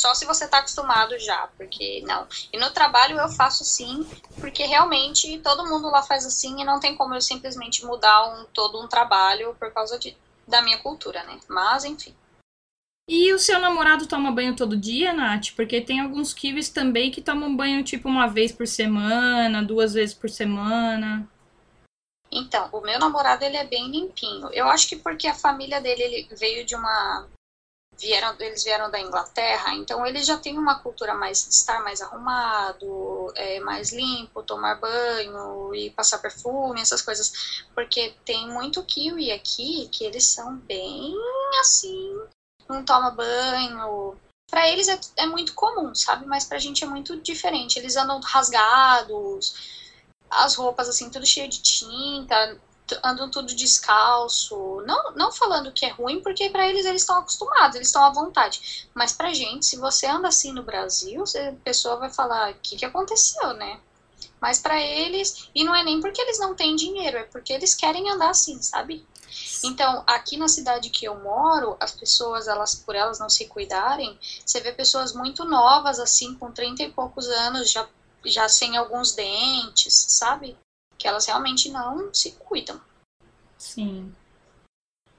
Só 0.00 0.14
se 0.14 0.24
você 0.24 0.48
tá 0.48 0.60
acostumado 0.60 1.18
já, 1.18 1.50
porque 1.58 2.02
não. 2.06 2.26
E 2.50 2.58
no 2.58 2.70
trabalho 2.70 3.18
eu 3.18 3.28
faço 3.28 3.66
sim, 3.66 4.08
porque 4.40 4.64
realmente 4.64 5.38
todo 5.40 5.66
mundo 5.66 5.90
lá 5.90 6.02
faz 6.02 6.24
assim 6.24 6.58
e 6.58 6.64
não 6.64 6.80
tem 6.80 6.96
como 6.96 7.14
eu 7.14 7.20
simplesmente 7.20 7.84
mudar 7.84 8.28
um, 8.30 8.46
todo 8.46 8.80
um 8.82 8.88
trabalho 8.88 9.54
por 9.60 9.70
causa 9.74 9.98
de, 9.98 10.16
da 10.48 10.62
minha 10.62 10.78
cultura, 10.78 11.22
né? 11.24 11.38
Mas, 11.46 11.84
enfim. 11.84 12.16
E 13.06 13.30
o 13.34 13.38
seu 13.38 13.60
namorado 13.60 14.06
toma 14.06 14.32
banho 14.32 14.56
todo 14.56 14.74
dia, 14.74 15.12
Nath? 15.12 15.50
Porque 15.54 15.82
tem 15.82 16.00
alguns 16.00 16.32
kiwis 16.32 16.70
também 16.70 17.10
que 17.10 17.20
tomam 17.20 17.54
banho 17.54 17.84
tipo 17.84 18.08
uma 18.08 18.26
vez 18.26 18.52
por 18.52 18.66
semana, 18.66 19.62
duas 19.62 19.92
vezes 19.92 20.14
por 20.14 20.30
semana. 20.30 21.28
Então, 22.32 22.70
o 22.72 22.80
meu 22.80 22.98
namorado 22.98 23.44
ele 23.44 23.58
é 23.58 23.66
bem 23.66 23.90
limpinho. 23.90 24.48
Eu 24.54 24.66
acho 24.66 24.88
que 24.88 24.96
porque 24.96 25.26
a 25.26 25.34
família 25.34 25.78
dele 25.78 26.02
ele 26.02 26.28
veio 26.36 26.64
de 26.64 26.74
uma 26.74 27.28
vieram 28.00 28.34
eles 28.40 28.64
vieram 28.64 28.90
da 28.90 29.00
Inglaterra, 29.00 29.74
então 29.74 30.04
ele 30.06 30.22
já 30.22 30.36
tem 30.36 30.58
uma 30.58 30.80
cultura 30.80 31.14
mais 31.14 31.44
de 31.44 31.54
estar 31.54 31.82
mais 31.82 32.00
arrumado, 32.00 33.32
é, 33.36 33.60
mais 33.60 33.92
limpo, 33.92 34.42
tomar 34.42 34.76
banho 34.76 35.74
e 35.74 35.90
passar 35.90 36.18
perfume, 36.18 36.80
essas 36.80 37.02
coisas, 37.02 37.64
porque 37.74 38.14
tem 38.24 38.48
muito 38.48 38.82
kiwi 38.82 39.30
aqui 39.30 39.88
que 39.92 40.04
eles 40.04 40.24
são 40.24 40.56
bem 40.56 41.14
assim 41.60 42.18
não 42.70 42.84
toma 42.84 43.10
banho. 43.10 44.16
Para 44.50 44.68
eles 44.68 44.88
é, 44.88 44.98
é 45.16 45.26
muito 45.26 45.54
comum, 45.54 45.94
sabe? 45.94 46.26
Mas 46.26 46.44
pra 46.44 46.58
gente 46.58 46.84
é 46.84 46.86
muito 46.86 47.20
diferente. 47.20 47.78
Eles 47.78 47.96
andam 47.96 48.20
rasgados, 48.20 49.54
as 50.30 50.54
roupas 50.54 50.88
assim, 50.88 51.10
tudo 51.10 51.26
cheio 51.26 51.48
de 51.48 51.60
tinta, 51.60 52.58
andam 53.04 53.30
tudo 53.30 53.54
descalço. 53.54 54.82
Não, 54.86 55.12
não 55.14 55.32
falando 55.32 55.72
que 55.72 55.84
é 55.84 55.90
ruim, 55.90 56.20
porque 56.22 56.50
para 56.50 56.68
eles 56.68 56.86
eles 56.86 57.02
estão 57.02 57.18
acostumados, 57.18 57.76
eles 57.76 57.88
estão 57.88 58.04
à 58.04 58.10
vontade. 58.10 58.88
Mas 58.94 59.12
pra 59.12 59.32
gente, 59.32 59.66
se 59.66 59.76
você 59.76 60.06
anda 60.06 60.28
assim 60.28 60.52
no 60.52 60.62
Brasil, 60.62 61.22
a 61.22 61.52
pessoa 61.64 61.96
vai 61.96 62.10
falar: 62.10 62.52
o 62.52 62.54
que, 62.62 62.76
que 62.76 62.84
aconteceu, 62.84 63.54
né? 63.54 63.80
Mas 64.40 64.58
para 64.58 64.80
eles, 64.80 65.50
e 65.54 65.64
não 65.64 65.74
é 65.74 65.84
nem 65.84 66.00
porque 66.00 66.20
eles 66.20 66.38
não 66.38 66.54
têm 66.54 66.74
dinheiro, 66.74 67.18
é 67.18 67.24
porque 67.24 67.52
eles 67.52 67.74
querem 67.74 68.10
andar 68.10 68.30
assim, 68.30 68.60
sabe? 68.62 69.06
Então, 69.62 70.02
aqui 70.06 70.36
na 70.36 70.48
cidade 70.48 70.90
que 70.90 71.04
eu 71.04 71.14
moro, 71.20 71.76
as 71.78 71.92
pessoas, 71.92 72.48
elas 72.48 72.74
por 72.74 72.94
elas 72.94 73.18
não 73.18 73.28
se 73.28 73.46
cuidarem, 73.46 74.18
você 74.44 74.60
vê 74.60 74.72
pessoas 74.72 75.12
muito 75.12 75.44
novas, 75.44 76.00
assim, 76.00 76.34
com 76.34 76.50
30 76.50 76.82
e 76.82 76.90
poucos 76.90 77.28
anos, 77.28 77.70
já, 77.70 77.86
já 78.24 78.48
sem 78.48 78.76
alguns 78.76 79.12
dentes, 79.12 79.94
sabe? 80.08 80.56
Que 81.00 81.08
elas 81.08 81.24
realmente 81.24 81.70
não 81.70 82.12
se 82.12 82.32
cuidam. 82.32 82.78
Sim. 83.56 84.14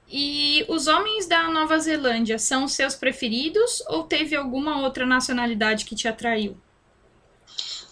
E 0.08 0.64
os 0.70 0.86
homens 0.88 1.26
da 1.26 1.50
Nova 1.50 1.80
Zelândia 1.80 2.38
são 2.38 2.66
os 2.66 2.74
seus 2.74 2.94
preferidos 2.94 3.82
ou 3.88 4.04
teve 4.04 4.36
alguma 4.36 4.82
outra 4.82 5.06
nacionalidade 5.06 5.86
que 5.86 5.96
te 5.96 6.08
atraiu? 6.08 6.56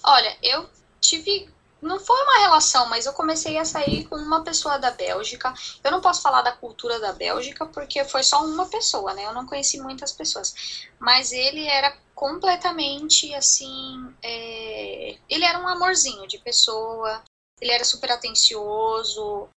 Olha, 0.03 0.38
eu 0.43 0.69
tive 1.01 1.50
não 1.81 2.00
foi 2.00 2.22
uma 2.24 2.39
relação, 2.39 2.89
mas 2.89 3.05
eu 3.05 3.13
comecei 3.13 3.58
a 3.58 3.63
sair 3.63 4.05
com 4.05 4.15
uma 4.15 4.43
pessoa 4.43 4.77
da 4.77 4.91
Bélgica. 4.91 5.53
Eu 5.84 5.91
não 5.91 6.01
posso 6.01 6.22
falar 6.22 6.41
da 6.41 6.51
cultura 6.51 7.00
da 7.00 7.13
Bélgica 7.13 7.65
porque 7.65 8.03
foi 8.03 8.22
só 8.22 8.43
uma 8.43 8.67
pessoa, 8.67 9.13
né? 9.13 9.25
Eu 9.25 9.34
não 9.34 9.46
conheci 9.46 9.79
muitas 9.79 10.12
pessoas. 10.12 10.53
Mas 11.00 11.31
ele 11.31 11.65
era 11.65 11.96
completamente 12.13 13.34
assim. 13.34 14.13
É... 14.22 15.15
Ele 15.29 15.46
era 15.46 15.60
um 15.60 15.67
amorzinho 15.67 16.27
de 16.27 16.38
pessoa, 16.39 17.24
ele 17.61 17.71
era 17.71 17.83
super 17.83 18.11
atencioso. 18.11 19.49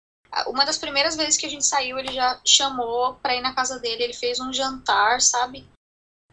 Uma 0.47 0.65
das 0.65 0.77
primeiras 0.77 1.15
vezes 1.15 1.37
que 1.37 1.45
a 1.45 1.49
gente 1.49 1.65
saiu, 1.65 1.99
ele 1.99 2.13
já 2.13 2.39
chamou 2.45 3.15
pra 3.15 3.35
ir 3.35 3.41
na 3.41 3.53
casa 3.53 3.79
dele, 3.79 4.03
ele 4.03 4.13
fez 4.13 4.39
um 4.39 4.53
jantar, 4.53 5.21
sabe? 5.21 5.67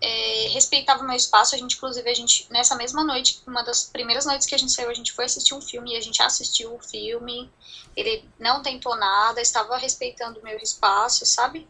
é, 0.01 0.49
respeitava 0.49 1.03
o 1.03 1.07
meu 1.07 1.17
espaço. 1.17 1.55
A 1.55 1.59
gente, 1.59 1.77
inclusive, 1.77 2.09
a 2.09 2.15
gente, 2.15 2.47
nessa 2.51 2.75
mesma 2.77 3.05
noite, 3.05 3.41
uma 3.47 3.63
das 3.63 3.85
primeiras 3.85 4.25
noites 4.25 4.47
que 4.47 4.55
a 4.55 4.59
gente 4.59 4.73
saiu, 4.73 4.91
a 4.91 4.95
gente 4.95 5.13
foi 5.13 5.25
assistir 5.25 5.55
um 5.55 5.61
filme 5.61 5.93
e 5.93 5.97
a 5.97 6.01
gente 6.01 6.23
assistiu 6.23 6.75
o 6.75 6.81
filme. 6.81 7.51
Ele 7.97 8.25
não 8.39 8.63
tentou 8.63 8.97
nada, 8.97 9.41
estava 9.41 9.77
respeitando 9.77 10.41
o 10.41 10.45
meu 10.45 10.57
espaço, 10.59 11.27
sabe? 11.27 11.67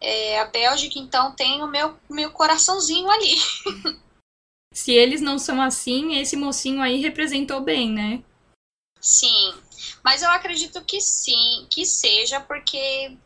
É, 0.00 0.40
a 0.40 0.46
Bélgica, 0.46 0.98
então, 0.98 1.32
tem 1.32 1.62
o 1.62 1.68
meu, 1.68 1.96
meu 2.10 2.30
coraçãozinho 2.30 3.10
ali. 3.10 3.36
Se 4.74 4.90
eles 4.90 5.20
não 5.20 5.38
são 5.38 5.60
assim, 5.60 6.16
esse 6.16 6.34
mocinho 6.34 6.80
aí 6.80 6.98
representou 7.00 7.60
bem, 7.60 7.92
né? 7.92 8.24
Sim, 9.02 9.60
mas 10.04 10.22
eu 10.22 10.30
acredito 10.30 10.84
que 10.84 11.00
sim, 11.00 11.66
que 11.68 11.84
seja, 11.84 12.40
porque 12.40 13.18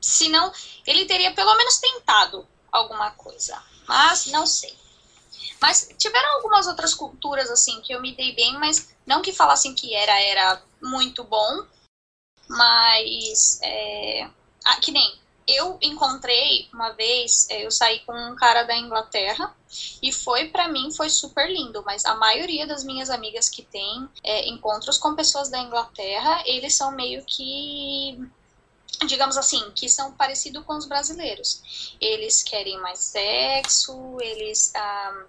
senão 0.00 0.52
ele 0.86 1.06
teria 1.06 1.34
pelo 1.34 1.56
menos 1.56 1.78
tentado 1.78 2.46
alguma 2.70 3.10
coisa. 3.10 3.60
Mas 3.88 4.26
não 4.26 4.46
sei. 4.46 4.78
Mas 5.60 5.88
tiveram 5.98 6.36
algumas 6.36 6.68
outras 6.68 6.94
culturas 6.94 7.50
assim 7.50 7.80
que 7.80 7.92
eu 7.92 8.00
me 8.00 8.14
dei 8.14 8.32
bem, 8.32 8.56
mas 8.58 8.90
não 9.04 9.20
que 9.20 9.32
falassem 9.32 9.74
que 9.74 9.92
era 9.92 10.20
era 10.20 10.62
muito 10.80 11.24
bom, 11.24 11.66
mas 12.48 13.58
é, 13.60 14.30
ah, 14.64 14.76
que 14.76 14.92
nem 14.92 15.18
eu 15.48 15.78
encontrei 15.80 16.68
uma 16.74 16.90
vez, 16.90 17.48
é, 17.48 17.64
eu 17.64 17.70
saí 17.70 18.00
com 18.00 18.12
um 18.12 18.36
cara 18.36 18.64
da 18.64 18.76
Inglaterra 18.76 19.56
e 20.02 20.12
foi 20.12 20.48
para 20.48 20.68
mim 20.68 20.92
foi 20.92 21.08
super 21.08 21.50
lindo, 21.50 21.82
mas 21.86 22.04
a 22.04 22.14
maioria 22.14 22.66
das 22.66 22.84
minhas 22.84 23.08
amigas 23.08 23.48
que 23.48 23.62
tem 23.62 24.06
é, 24.22 24.46
encontros 24.46 24.98
com 24.98 25.16
pessoas 25.16 25.48
da 25.48 25.58
Inglaterra, 25.58 26.42
eles 26.44 26.74
são 26.74 26.90
meio 26.90 27.24
que 27.24 28.20
digamos 29.06 29.36
assim, 29.36 29.70
que 29.74 29.88
são 29.88 30.12
parecidos 30.12 30.64
com 30.64 30.76
os 30.76 30.86
brasileiros. 30.86 31.96
Eles 32.00 32.42
querem 32.42 32.80
mais 32.80 32.98
sexo, 32.98 34.18
eles 34.20 34.72
ah, 34.74 35.24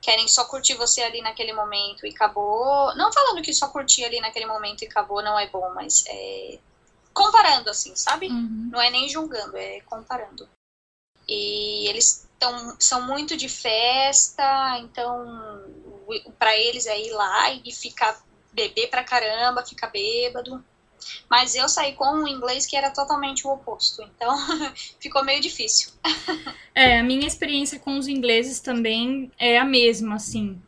querem 0.00 0.26
só 0.26 0.44
curtir 0.44 0.74
você 0.74 1.02
ali 1.02 1.20
naquele 1.20 1.52
momento 1.52 2.06
e 2.06 2.10
acabou. 2.10 2.94
Não 2.96 3.12
falando 3.12 3.42
que 3.42 3.52
só 3.52 3.68
curtir 3.68 4.04
ali 4.04 4.20
naquele 4.20 4.46
momento 4.46 4.82
e 4.82 4.86
acabou 4.86 5.22
não 5.22 5.38
é 5.38 5.46
bom, 5.48 5.70
mas 5.74 6.04
é 6.06 6.58
comparando 7.18 7.68
assim, 7.68 7.96
sabe? 7.96 8.28
Uhum. 8.28 8.68
Não 8.70 8.80
é 8.80 8.90
nem 8.90 9.08
julgando, 9.08 9.56
é 9.56 9.80
comparando. 9.80 10.48
E 11.28 11.88
eles 11.88 12.28
tão, 12.38 12.76
são 12.78 13.06
muito 13.06 13.36
de 13.36 13.48
festa, 13.48 14.78
então 14.78 15.26
para 16.38 16.56
eles 16.56 16.86
é 16.86 16.98
ir 16.98 17.10
lá 17.10 17.52
e 17.52 17.72
ficar 17.72 18.22
beber 18.52 18.88
pra 18.88 19.02
caramba, 19.02 19.66
ficar 19.66 19.88
bêbado. 19.88 20.64
Mas 21.28 21.54
eu 21.54 21.68
saí 21.68 21.94
com 21.94 22.22
um 22.22 22.26
inglês 22.26 22.66
que 22.66 22.76
era 22.76 22.90
totalmente 22.90 23.46
o 23.46 23.50
oposto, 23.50 24.02
então 24.02 24.34
ficou 25.00 25.24
meio 25.24 25.40
difícil. 25.40 25.92
é, 26.74 27.00
a 27.00 27.02
minha 27.02 27.26
experiência 27.26 27.78
com 27.78 27.98
os 27.98 28.06
ingleses 28.06 28.60
também 28.60 29.30
é 29.38 29.58
a 29.58 29.64
mesma, 29.64 30.16
assim. 30.16 30.60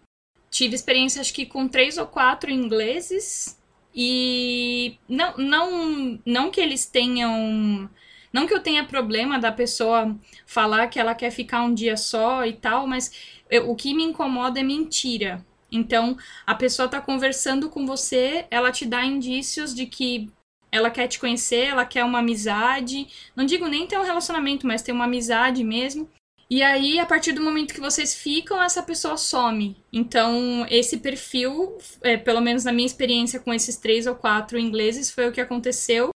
Tive 0.50 0.75
experiência, 0.75 1.21
acho 1.21 1.33
que 1.33 1.47
com 1.47 1.69
três 1.69 1.97
ou 1.97 2.07
quatro 2.07 2.50
ingleses, 2.50 3.57
e 3.94 4.99
não, 5.09 5.37
não, 5.37 6.20
não 6.25 6.50
que 6.50 6.61
eles 6.61 6.87
tenham. 6.87 7.90
Não 8.32 8.47
que 8.47 8.54
eu 8.54 8.61
tenha 8.61 8.85
problema 8.85 9.38
da 9.40 9.50
pessoa 9.50 10.16
falar 10.47 10.87
que 10.87 11.00
ela 11.00 11.14
quer 11.14 11.32
ficar 11.32 11.62
um 11.62 11.75
dia 11.75 11.97
só 11.97 12.47
e 12.47 12.52
tal, 12.52 12.87
mas 12.87 13.40
eu, 13.50 13.68
o 13.68 13.75
que 13.75 13.92
me 13.92 14.04
incomoda 14.04 14.61
é 14.61 14.62
mentira. 14.62 15.44
Então, 15.73 16.16
a 16.47 16.54
pessoa 16.54 16.87
está 16.87 17.00
conversando 17.00 17.68
com 17.68 17.87
você, 17.87 18.47
ela 18.50 18.70
te 18.70 18.87
dá 18.87 19.04
indícios 19.04 19.75
de 19.75 19.87
que 19.87 20.30
ela 20.73 20.90
quer 20.90 21.09
te 21.09 21.18
conhecer, 21.18 21.66
ela 21.66 21.85
quer 21.85 22.04
uma 22.04 22.20
amizade. 22.20 23.09
Não 23.35 23.44
digo 23.44 23.66
nem 23.66 23.87
ter 23.87 23.99
um 23.99 24.04
relacionamento, 24.04 24.66
mas 24.66 24.82
ter 24.82 24.92
uma 24.92 25.04
amizade 25.04 25.64
mesmo. 25.64 26.09
E 26.50 26.64
aí, 26.64 26.99
a 26.99 27.07
partir 27.07 27.33
do 27.33 27.40
momento 27.40 27.73
que 27.73 27.80
vocês 27.80 28.12
ficam, 28.12 28.61
essa 28.61 28.83
pessoa 28.83 29.16
some. 29.16 29.76
Então, 29.92 30.66
esse 30.69 30.99
perfil, 30.99 31.78
é, 32.02 32.16
pelo 32.16 32.40
menos 32.40 32.64
na 32.64 32.73
minha 32.73 32.87
experiência 32.87 33.38
com 33.38 33.54
esses 33.54 33.76
três 33.76 34.04
ou 34.04 34.16
quatro 34.16 34.59
ingleses, 34.59 35.12
foi 35.12 35.28
o 35.28 35.33
que 35.33 35.40
aconteceu. 35.40 36.11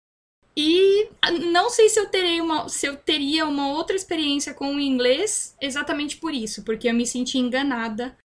E 0.57 1.09
não 1.53 1.71
sei 1.71 1.89
se 1.89 2.01
eu, 2.01 2.09
terei 2.09 2.41
uma, 2.41 2.69
se 2.69 2.87
eu 2.87 2.97
teria 2.97 3.47
uma 3.47 3.69
outra 3.69 3.95
experiência 3.95 4.53
com 4.53 4.75
o 4.75 4.81
inglês 4.81 5.57
exatamente 5.61 6.17
por 6.17 6.33
isso, 6.35 6.65
porque 6.65 6.89
eu 6.89 6.95
me 6.95 7.07
senti 7.07 7.39
enganada 7.39 8.17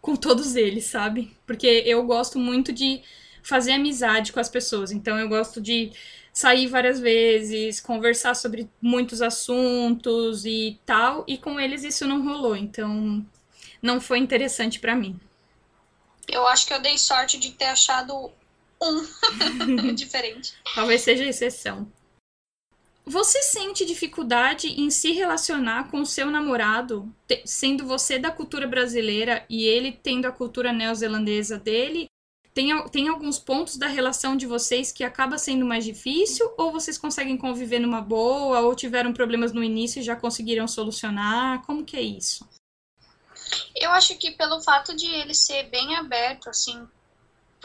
com 0.00 0.14
todos 0.14 0.54
eles, 0.54 0.84
sabe? 0.84 1.36
Porque 1.44 1.82
eu 1.84 2.04
gosto 2.04 2.38
muito 2.38 2.72
de 2.72 3.02
fazer 3.42 3.72
amizade 3.72 4.32
com 4.32 4.40
as 4.40 4.48
pessoas. 4.48 4.92
Então 4.92 5.18
eu 5.18 5.28
gosto 5.28 5.60
de 5.60 5.92
sair 6.36 6.66
várias 6.66 7.00
vezes, 7.00 7.80
conversar 7.80 8.34
sobre 8.34 8.68
muitos 8.80 9.22
assuntos 9.22 10.44
e 10.44 10.78
tal, 10.84 11.24
e 11.26 11.38
com 11.38 11.58
eles 11.58 11.82
isso 11.82 12.06
não 12.06 12.22
rolou. 12.22 12.54
Então 12.54 13.24
não 13.80 13.98
foi 14.02 14.18
interessante 14.18 14.78
para 14.78 14.94
mim. 14.94 15.18
Eu 16.28 16.46
acho 16.46 16.66
que 16.66 16.74
eu 16.74 16.82
dei 16.82 16.98
sorte 16.98 17.38
de 17.38 17.52
ter 17.52 17.64
achado 17.64 18.30
um 18.82 19.94
diferente. 19.96 20.52
Talvez 20.74 21.00
seja 21.00 21.24
exceção. 21.24 21.90
Você 23.06 23.40
sente 23.40 23.86
dificuldade 23.86 24.68
em 24.78 24.90
se 24.90 25.12
relacionar 25.12 25.90
com 25.90 26.02
o 26.02 26.06
seu 26.06 26.30
namorado, 26.30 27.10
sendo 27.46 27.86
você 27.86 28.18
da 28.18 28.30
cultura 28.30 28.66
brasileira 28.66 29.46
e 29.48 29.64
ele 29.64 29.90
tendo 29.90 30.26
a 30.26 30.32
cultura 30.32 30.70
neozelandesa 30.70 31.58
dele? 31.58 32.08
Tem, 32.56 32.88
tem 32.88 33.06
alguns 33.06 33.38
pontos 33.38 33.76
da 33.76 33.86
relação 33.86 34.34
de 34.34 34.46
vocês 34.46 34.90
que 34.90 35.04
acaba 35.04 35.36
sendo 35.36 35.66
mais 35.66 35.84
difícil? 35.84 36.50
Ou 36.56 36.72
vocês 36.72 36.96
conseguem 36.96 37.36
conviver 37.36 37.78
numa 37.78 38.00
boa? 38.00 38.60
Ou 38.60 38.74
tiveram 38.74 39.12
problemas 39.12 39.52
no 39.52 39.62
início 39.62 40.00
e 40.00 40.02
já 40.02 40.16
conseguiram 40.16 40.66
solucionar? 40.66 41.62
Como 41.66 41.84
que 41.84 41.98
é 41.98 42.00
isso? 42.00 42.48
Eu 43.74 43.90
acho 43.90 44.16
que 44.16 44.30
pelo 44.30 44.62
fato 44.62 44.96
de 44.96 45.04
ele 45.06 45.34
ser 45.34 45.64
bem 45.64 45.96
aberto, 45.96 46.48
assim, 46.48 46.88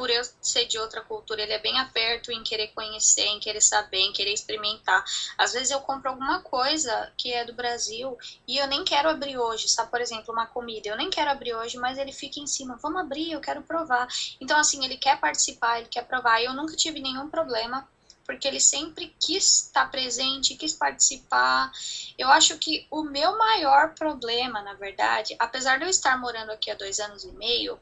por 0.01 0.09
eu 0.09 0.23
ser 0.41 0.65
de 0.65 0.79
outra 0.79 1.01
cultura, 1.01 1.43
ele 1.43 1.53
é 1.53 1.59
bem 1.59 1.79
aberto 1.79 2.31
em 2.31 2.41
querer 2.41 2.69
conhecer, 2.69 3.21
em 3.27 3.39
querer 3.39 3.61
saber, 3.61 3.99
em 3.99 4.11
querer 4.11 4.33
experimentar. 4.33 5.05
Às 5.37 5.53
vezes 5.53 5.69
eu 5.69 5.79
compro 5.79 6.09
alguma 6.09 6.41
coisa 6.41 7.13
que 7.15 7.31
é 7.31 7.45
do 7.45 7.53
Brasil 7.53 8.17
e 8.47 8.57
eu 8.57 8.65
nem 8.65 8.83
quero 8.83 9.09
abrir 9.09 9.37
hoje, 9.37 9.69
sabe? 9.69 9.91
Por 9.91 10.01
exemplo, 10.01 10.33
uma 10.33 10.47
comida, 10.47 10.89
eu 10.89 10.97
nem 10.97 11.11
quero 11.11 11.29
abrir 11.29 11.53
hoje, 11.53 11.77
mas 11.77 11.99
ele 11.99 12.11
fica 12.11 12.39
em 12.39 12.47
cima, 12.47 12.79
vamos 12.81 12.99
abrir, 12.99 13.31
eu 13.31 13.39
quero 13.39 13.61
provar. 13.61 14.07
Então, 14.41 14.57
assim, 14.57 14.83
ele 14.83 14.97
quer 14.97 15.19
participar, 15.19 15.77
ele 15.77 15.87
quer 15.87 16.07
provar. 16.07 16.41
Eu 16.41 16.55
nunca 16.55 16.75
tive 16.75 16.99
nenhum 16.99 17.29
problema 17.29 17.87
porque 18.25 18.47
ele 18.47 18.59
sempre 18.59 19.15
quis 19.19 19.65
estar 19.65 19.85
presente, 19.91 20.55
quis 20.55 20.73
participar. 20.73 21.71
Eu 22.17 22.27
acho 22.29 22.57
que 22.57 22.87
o 22.89 23.03
meu 23.03 23.37
maior 23.37 23.93
problema, 23.93 24.63
na 24.63 24.73
verdade, 24.73 25.35
apesar 25.37 25.77
de 25.77 25.85
eu 25.85 25.89
estar 25.89 26.17
morando 26.17 26.51
aqui 26.51 26.71
há 26.71 26.75
dois 26.75 26.99
anos 26.99 27.23
e 27.23 27.31
meio, 27.33 27.79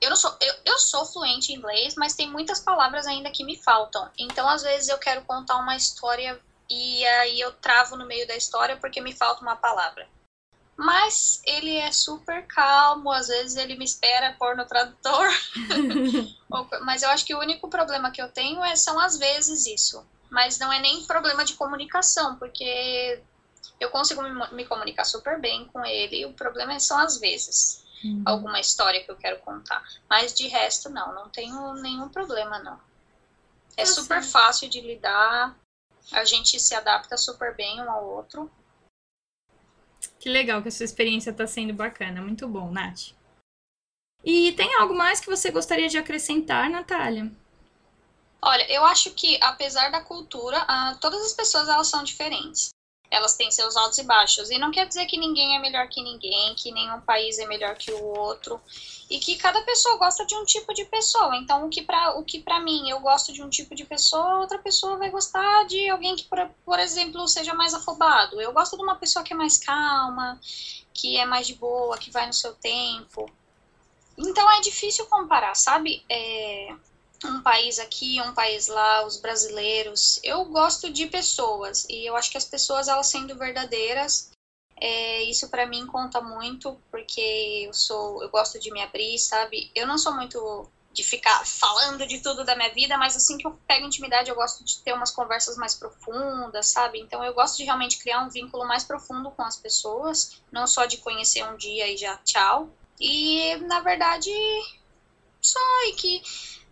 eu 0.00 0.10
não 0.10 0.16
sou, 0.16 0.36
eu, 0.40 0.54
eu 0.64 0.78
sou 0.78 1.04
fluente 1.04 1.52
em 1.52 1.56
inglês, 1.56 1.94
mas 1.96 2.14
tem 2.14 2.30
muitas 2.30 2.60
palavras 2.60 3.06
ainda 3.06 3.30
que 3.30 3.44
me 3.44 3.56
faltam. 3.56 4.08
Então, 4.16 4.48
às 4.48 4.62
vezes, 4.62 4.88
eu 4.88 4.98
quero 4.98 5.22
contar 5.22 5.56
uma 5.56 5.76
história 5.76 6.40
e 6.70 7.04
aí 7.06 7.40
eu 7.40 7.52
travo 7.52 7.96
no 7.96 8.06
meio 8.06 8.26
da 8.26 8.36
história 8.36 8.76
porque 8.76 9.00
me 9.00 9.12
falta 9.12 9.42
uma 9.42 9.56
palavra. 9.56 10.06
Mas 10.76 11.42
ele 11.44 11.76
é 11.76 11.90
super 11.90 12.46
calmo, 12.46 13.10
às 13.10 13.26
vezes 13.26 13.56
ele 13.56 13.76
me 13.76 13.84
espera 13.84 14.36
pôr 14.38 14.56
no 14.56 14.64
tradutor. 14.64 15.28
mas 16.82 17.02
eu 17.02 17.10
acho 17.10 17.24
que 17.26 17.34
o 17.34 17.40
único 17.40 17.68
problema 17.68 18.12
que 18.12 18.22
eu 18.22 18.30
tenho 18.30 18.62
é, 18.64 18.76
são 18.76 19.00
às 19.00 19.18
vezes 19.18 19.66
isso. 19.66 20.06
Mas 20.30 20.58
não 20.58 20.72
é 20.72 20.78
nem 20.78 21.04
problema 21.04 21.44
de 21.44 21.54
comunicação, 21.54 22.36
porque 22.36 23.20
eu 23.80 23.90
consigo 23.90 24.22
me, 24.22 24.52
me 24.52 24.64
comunicar 24.66 25.04
super 25.04 25.40
bem 25.40 25.66
com 25.72 25.84
ele. 25.84 26.26
O 26.26 26.34
problema 26.34 26.78
são 26.78 26.98
às 26.98 27.18
vezes 27.18 27.87
uhum. 28.04 28.22
alguma 28.24 28.60
história 28.60 29.02
que 29.02 29.10
eu 29.10 29.16
quero 29.16 29.40
contar. 29.40 29.82
Mas 30.08 30.34
de 30.34 30.46
resto, 30.48 30.88
não, 30.90 31.14
não 31.14 31.28
tenho 31.28 31.74
nenhum 31.74 32.08
problema, 32.08 32.58
não. 32.58 32.80
É 33.76 33.84
tá 33.84 33.86
super 33.86 34.22
fácil 34.22 34.68
de 34.68 34.80
lidar, 34.80 35.56
a 36.12 36.24
gente 36.24 36.58
se 36.58 36.74
adapta 36.74 37.16
super 37.16 37.54
bem 37.54 37.80
um 37.80 37.90
ao 37.90 38.06
outro. 38.06 38.50
Que 40.18 40.28
legal 40.28 40.62
que 40.62 40.68
a 40.68 40.72
sua 40.72 40.84
experiência 40.84 41.30
está 41.30 41.46
sendo 41.46 41.72
bacana, 41.72 42.20
muito 42.20 42.48
bom, 42.48 42.70
Nath. 42.70 43.12
E 44.24 44.52
tem 44.52 44.74
algo 44.76 44.94
mais 44.94 45.20
que 45.20 45.30
você 45.30 45.50
gostaria 45.50 45.88
de 45.88 45.96
acrescentar, 45.96 46.68
Natália? 46.68 47.30
Olha, 48.42 48.70
eu 48.70 48.84
acho 48.84 49.12
que 49.12 49.38
apesar 49.42 49.90
da 49.90 50.00
cultura, 50.00 50.66
todas 51.00 51.22
as 51.22 51.32
pessoas 51.32 51.68
elas 51.68 51.86
são 51.86 52.02
diferentes 52.02 52.70
elas 53.10 53.34
têm 53.34 53.50
seus 53.50 53.76
altos 53.76 53.98
e 53.98 54.04
baixos. 54.04 54.50
E 54.50 54.58
não 54.58 54.70
quer 54.70 54.86
dizer 54.86 55.06
que 55.06 55.18
ninguém 55.18 55.56
é 55.56 55.58
melhor 55.58 55.88
que 55.88 56.02
ninguém, 56.02 56.54
que 56.54 56.72
nenhum 56.72 57.00
país 57.00 57.38
é 57.38 57.46
melhor 57.46 57.76
que 57.76 57.90
o 57.90 58.04
outro, 58.04 58.60
e 59.10 59.18
que 59.18 59.36
cada 59.36 59.62
pessoa 59.62 59.96
gosta 59.96 60.24
de 60.26 60.34
um 60.34 60.44
tipo 60.44 60.74
de 60.74 60.84
pessoa. 60.84 61.36
Então, 61.36 61.66
o 61.66 61.70
que 61.70 61.82
para 61.82 62.18
o 62.18 62.24
que 62.24 62.40
para 62.40 62.60
mim 62.60 62.90
eu 62.90 63.00
gosto 63.00 63.32
de 63.32 63.42
um 63.42 63.48
tipo 63.48 63.74
de 63.74 63.84
pessoa, 63.84 64.40
outra 64.40 64.58
pessoa 64.58 64.96
vai 64.96 65.10
gostar 65.10 65.64
de 65.64 65.88
alguém 65.88 66.14
que, 66.16 66.24
por, 66.24 66.38
por 66.64 66.78
exemplo, 66.78 67.26
seja 67.26 67.54
mais 67.54 67.72
afobado. 67.72 68.40
Eu 68.40 68.52
gosto 68.52 68.76
de 68.76 68.82
uma 68.82 68.96
pessoa 68.96 69.24
que 69.24 69.32
é 69.32 69.36
mais 69.36 69.58
calma, 69.58 70.38
que 70.92 71.16
é 71.16 71.24
mais 71.24 71.46
de 71.46 71.54
boa, 71.54 71.96
que 71.96 72.10
vai 72.10 72.26
no 72.26 72.32
seu 72.32 72.54
tempo. 72.54 73.30
Então 74.18 74.50
é 74.50 74.60
difícil 74.60 75.06
comparar, 75.06 75.54
sabe? 75.54 76.02
É, 76.08 76.74
um 77.24 77.42
país 77.42 77.78
aqui, 77.78 78.20
um 78.20 78.32
país 78.32 78.68
lá, 78.68 79.04
os 79.04 79.16
brasileiros. 79.16 80.20
Eu 80.22 80.44
gosto 80.44 80.90
de 80.90 81.06
pessoas 81.06 81.84
e 81.88 82.06
eu 82.06 82.16
acho 82.16 82.30
que 82.30 82.38
as 82.38 82.44
pessoas 82.44 82.88
elas 82.88 83.08
sendo 83.08 83.36
verdadeiras, 83.36 84.30
é, 84.80 85.22
isso 85.24 85.48
para 85.48 85.66
mim 85.66 85.86
conta 85.86 86.20
muito 86.20 86.80
porque 86.90 87.64
eu 87.66 87.74
sou, 87.74 88.22
eu 88.22 88.28
gosto 88.28 88.58
de 88.60 88.70
me 88.70 88.80
abrir, 88.80 89.18
sabe? 89.18 89.70
Eu 89.74 89.86
não 89.86 89.98
sou 89.98 90.14
muito 90.14 90.70
de 90.92 91.02
ficar 91.02 91.44
falando 91.44 92.06
de 92.06 92.20
tudo 92.20 92.44
da 92.44 92.56
minha 92.56 92.72
vida, 92.72 92.96
mas 92.96 93.16
assim 93.16 93.36
que 93.36 93.46
eu 93.46 93.58
pego 93.66 93.86
intimidade, 93.86 94.30
eu 94.30 94.34
gosto 94.34 94.64
de 94.64 94.78
ter 94.80 94.92
umas 94.92 95.10
conversas 95.10 95.56
mais 95.56 95.74
profundas, 95.74 96.68
sabe? 96.68 96.98
Então 97.00 97.24
eu 97.24 97.34
gosto 97.34 97.56
de 97.56 97.64
realmente 97.64 97.98
criar 97.98 98.22
um 98.22 98.28
vínculo 98.28 98.66
mais 98.66 98.84
profundo 98.84 99.30
com 99.32 99.42
as 99.42 99.56
pessoas, 99.56 100.40
não 100.50 100.66
só 100.66 100.86
de 100.86 100.98
conhecer 100.98 101.44
um 101.44 101.56
dia 101.56 101.88
e 101.88 101.96
já 101.96 102.16
tchau. 102.18 102.68
E 103.00 103.54
na 103.66 103.80
verdade, 103.80 104.30
só 105.40 105.84
e 105.86 105.92
que 105.92 106.22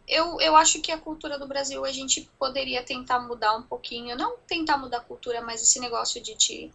eu, 0.07 0.41
eu 0.41 0.55
acho 0.57 0.81
que 0.81 0.93
a 0.93 0.99
cultura 0.99 1.39
do 1.39 1.49
Brasil 1.49 1.85
a 1.85 1.91
gente 1.91 2.31
poderia 2.39 2.83
tentar 2.83 3.19
mudar 3.21 3.57
um 3.57 3.63
pouquinho. 3.63 4.17
Não 4.17 4.39
tentar 4.47 4.77
mudar 4.77 4.99
a 4.99 5.05
cultura, 5.05 5.41
mas 5.41 5.63
esse 5.63 5.81
negócio 5.81 6.21
de 6.23 6.35
te, 6.37 6.73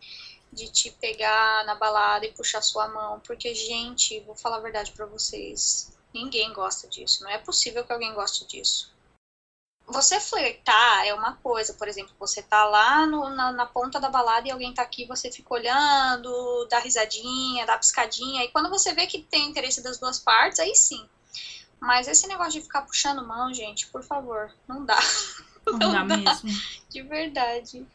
de 0.52 0.70
te 0.70 0.91
pegar 0.91 1.65
na 1.65 1.76
balada 1.76 2.26
e 2.26 2.34
puxar 2.34 2.62
sua 2.62 2.88
mão. 2.89 3.20
Porque, 3.22 3.56
gente, 3.56 4.20
vou 4.22 4.36
falar 4.36 4.58
a 4.58 4.62
verdade 4.62 4.91
para 4.91 5.06
vocês. 5.06 5.91
Ninguém 6.13 6.52
gosta 6.52 6.88
disso. 6.89 7.24
Não 7.24 7.32
é 7.32 7.38
possível 7.38 7.86
que 7.86 7.94
alguém 7.94 8.13
goste 8.13 8.46
disso. 8.46 8.91
Você 9.88 10.20
flertar 10.20 11.06
é 11.06 11.13
uma 11.13 11.36
coisa, 11.38 11.74
por 11.74 11.88
exemplo, 11.88 12.13
você 12.17 12.41
tá 12.41 12.65
lá 12.65 13.06
no, 13.06 13.30
na, 13.30 13.52
na, 13.52 13.65
ponta 13.65 14.00
da 14.00 14.10
balada 14.10 14.48
e 14.48 14.52
alguém 14.52 14.74
tá 14.74 14.82
aqui, 14.82 15.06
você 15.06 15.30
fica 15.30 15.54
olhando, 15.54 16.65
dá 16.70 16.80
risadinha, 16.80 17.65
dá 17.65 17.78
piscadinha, 17.78 18.44
e 18.44 18.48
quando 18.50 18.70
você 18.70 18.94
vê 18.94 19.06
que 19.06 19.22
tem 19.24 19.50
interesse 19.50 19.84
das 19.84 19.98
duas 19.98 20.17
partes, 20.17 20.60
aí 20.60 20.74
sim. 20.76 21.06
Mas 21.82 22.08
esse 22.08 22.28
negócio 22.28 22.54
de 22.54 22.62
ficar 22.62 22.84
puxando 22.84 23.26
mão, 23.26 23.52
gente, 23.54 23.88
por 23.88 24.04
favor, 24.04 24.54
não 24.67 24.86
dá. 24.86 24.98
Não, 25.63 25.78
não 25.78 26.08
dá, 26.08 26.15
dá 26.15 26.17
mesmo. 26.17 26.50
De 26.89 27.04
verdade. 27.04 27.88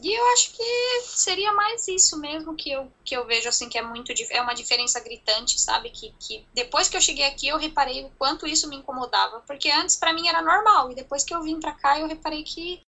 E 0.00 0.12
eu 0.12 0.32
acho 0.32 0.52
que 0.52 1.00
seria 1.02 1.52
mais 1.52 1.86
isso 1.88 2.16
mesmo 2.18 2.54
que 2.54 2.70
eu, 2.70 2.90
que 3.04 3.16
eu 3.16 3.24
vejo 3.26 3.48
assim 3.48 3.68
que 3.68 3.78
é 3.78 3.82
muito 3.82 4.12
é 4.30 4.40
uma 4.40 4.54
diferença 4.54 5.00
gritante, 5.00 5.60
sabe? 5.60 5.90
Que, 5.90 6.14
que 6.18 6.46
depois 6.54 6.88
que 6.88 6.96
eu 6.96 7.00
cheguei 7.00 7.24
aqui 7.26 7.48
eu 7.48 7.58
reparei 7.58 8.04
o 8.04 8.10
quanto 8.10 8.46
isso 8.46 8.68
me 8.68 8.76
incomodava, 8.76 9.40
porque 9.40 9.70
antes 9.70 9.96
para 9.96 10.12
mim 10.12 10.28
era 10.28 10.42
normal 10.42 10.90
e 10.90 10.94
depois 10.94 11.24
que 11.24 11.34
eu 11.34 11.42
vim 11.42 11.60
para 11.60 11.72
cá 11.72 11.98
eu 11.98 12.06
reparei 12.06 12.42
que 12.42 12.80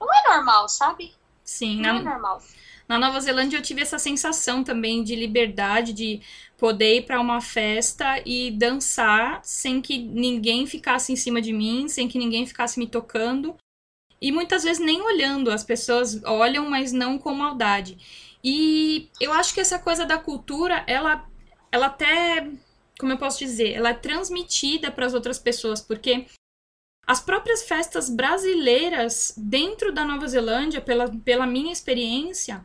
não 0.00 0.08
é 0.12 0.34
normal, 0.34 0.68
sabe? 0.68 1.14
Sim, 1.44 1.80
não 1.80 1.94
na, 1.94 2.00
é 2.00 2.02
normal. 2.02 2.42
Na 2.90 2.98
Nova 2.98 3.20
Zelândia 3.20 3.56
eu 3.56 3.62
tive 3.62 3.82
essa 3.82 4.00
sensação 4.00 4.64
também 4.64 5.04
de 5.04 5.14
liberdade, 5.14 5.92
de 5.92 6.20
poder 6.58 6.96
ir 6.96 7.02
para 7.02 7.20
uma 7.20 7.40
festa 7.40 8.20
e 8.26 8.50
dançar 8.50 9.38
sem 9.44 9.80
que 9.80 9.96
ninguém 9.96 10.66
ficasse 10.66 11.12
em 11.12 11.14
cima 11.14 11.40
de 11.40 11.52
mim, 11.52 11.86
sem 11.86 12.08
que 12.08 12.18
ninguém 12.18 12.44
ficasse 12.44 12.80
me 12.80 12.88
tocando. 12.88 13.54
E 14.20 14.32
muitas 14.32 14.64
vezes 14.64 14.84
nem 14.84 15.00
olhando, 15.02 15.52
as 15.52 15.62
pessoas 15.62 16.20
olham, 16.24 16.68
mas 16.68 16.90
não 16.90 17.16
com 17.16 17.32
maldade. 17.32 17.96
E 18.42 19.08
eu 19.20 19.32
acho 19.34 19.54
que 19.54 19.60
essa 19.60 19.78
coisa 19.78 20.04
da 20.04 20.18
cultura, 20.18 20.82
ela, 20.88 21.24
ela 21.70 21.86
até, 21.86 22.50
como 22.98 23.12
eu 23.12 23.18
posso 23.18 23.38
dizer, 23.38 23.70
ela 23.70 23.90
é 23.90 23.94
transmitida 23.94 24.90
para 24.90 25.06
as 25.06 25.14
outras 25.14 25.38
pessoas, 25.38 25.80
porque 25.80 26.26
as 27.06 27.20
próprias 27.20 27.62
festas 27.62 28.10
brasileiras 28.10 29.32
dentro 29.36 29.92
da 29.92 30.04
Nova 30.04 30.26
Zelândia, 30.26 30.80
pela, 30.80 31.08
pela 31.24 31.46
minha 31.46 31.72
experiência, 31.72 32.64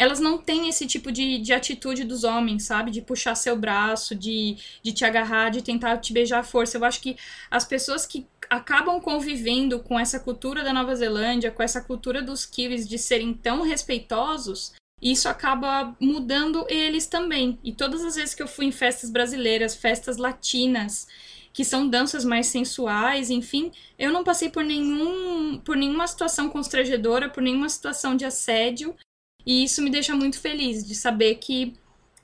elas 0.00 0.18
não 0.18 0.38
têm 0.38 0.66
esse 0.66 0.86
tipo 0.86 1.12
de, 1.12 1.36
de 1.36 1.52
atitude 1.52 2.04
dos 2.04 2.24
homens, 2.24 2.62
sabe? 2.62 2.90
De 2.90 3.02
puxar 3.02 3.34
seu 3.34 3.54
braço, 3.54 4.14
de, 4.14 4.56
de 4.82 4.94
te 4.94 5.04
agarrar, 5.04 5.50
de 5.50 5.60
tentar 5.60 5.98
te 5.98 6.10
beijar 6.14 6.38
à 6.38 6.42
força. 6.42 6.78
Eu 6.78 6.84
acho 6.86 7.02
que 7.02 7.18
as 7.50 7.66
pessoas 7.66 8.06
que 8.06 8.26
acabam 8.48 8.98
convivendo 8.98 9.78
com 9.78 10.00
essa 10.00 10.18
cultura 10.18 10.64
da 10.64 10.72
Nova 10.72 10.96
Zelândia, 10.96 11.50
com 11.50 11.62
essa 11.62 11.82
cultura 11.82 12.22
dos 12.22 12.46
kiwis 12.46 12.88
de 12.88 12.96
serem 12.96 13.34
tão 13.34 13.60
respeitosos, 13.60 14.72
isso 15.02 15.28
acaba 15.28 15.94
mudando 16.00 16.64
eles 16.70 17.06
também. 17.06 17.58
E 17.62 17.70
todas 17.70 18.02
as 18.02 18.16
vezes 18.16 18.34
que 18.34 18.42
eu 18.42 18.48
fui 18.48 18.64
em 18.64 18.72
festas 18.72 19.10
brasileiras, 19.10 19.76
festas 19.76 20.16
latinas, 20.16 21.06
que 21.52 21.62
são 21.62 21.86
danças 21.86 22.24
mais 22.24 22.46
sensuais, 22.46 23.28
enfim, 23.28 23.70
eu 23.98 24.10
não 24.10 24.24
passei 24.24 24.48
por 24.48 24.64
nenhum 24.64 25.60
por 25.62 25.76
nenhuma 25.76 26.06
situação 26.06 26.48
constrangedora, 26.48 27.28
por 27.28 27.42
nenhuma 27.42 27.68
situação 27.68 28.16
de 28.16 28.24
assédio. 28.24 28.96
E 29.44 29.64
isso 29.64 29.82
me 29.82 29.90
deixa 29.90 30.14
muito 30.14 30.38
feliz 30.38 30.86
de 30.86 30.94
saber 30.94 31.36
que 31.36 31.74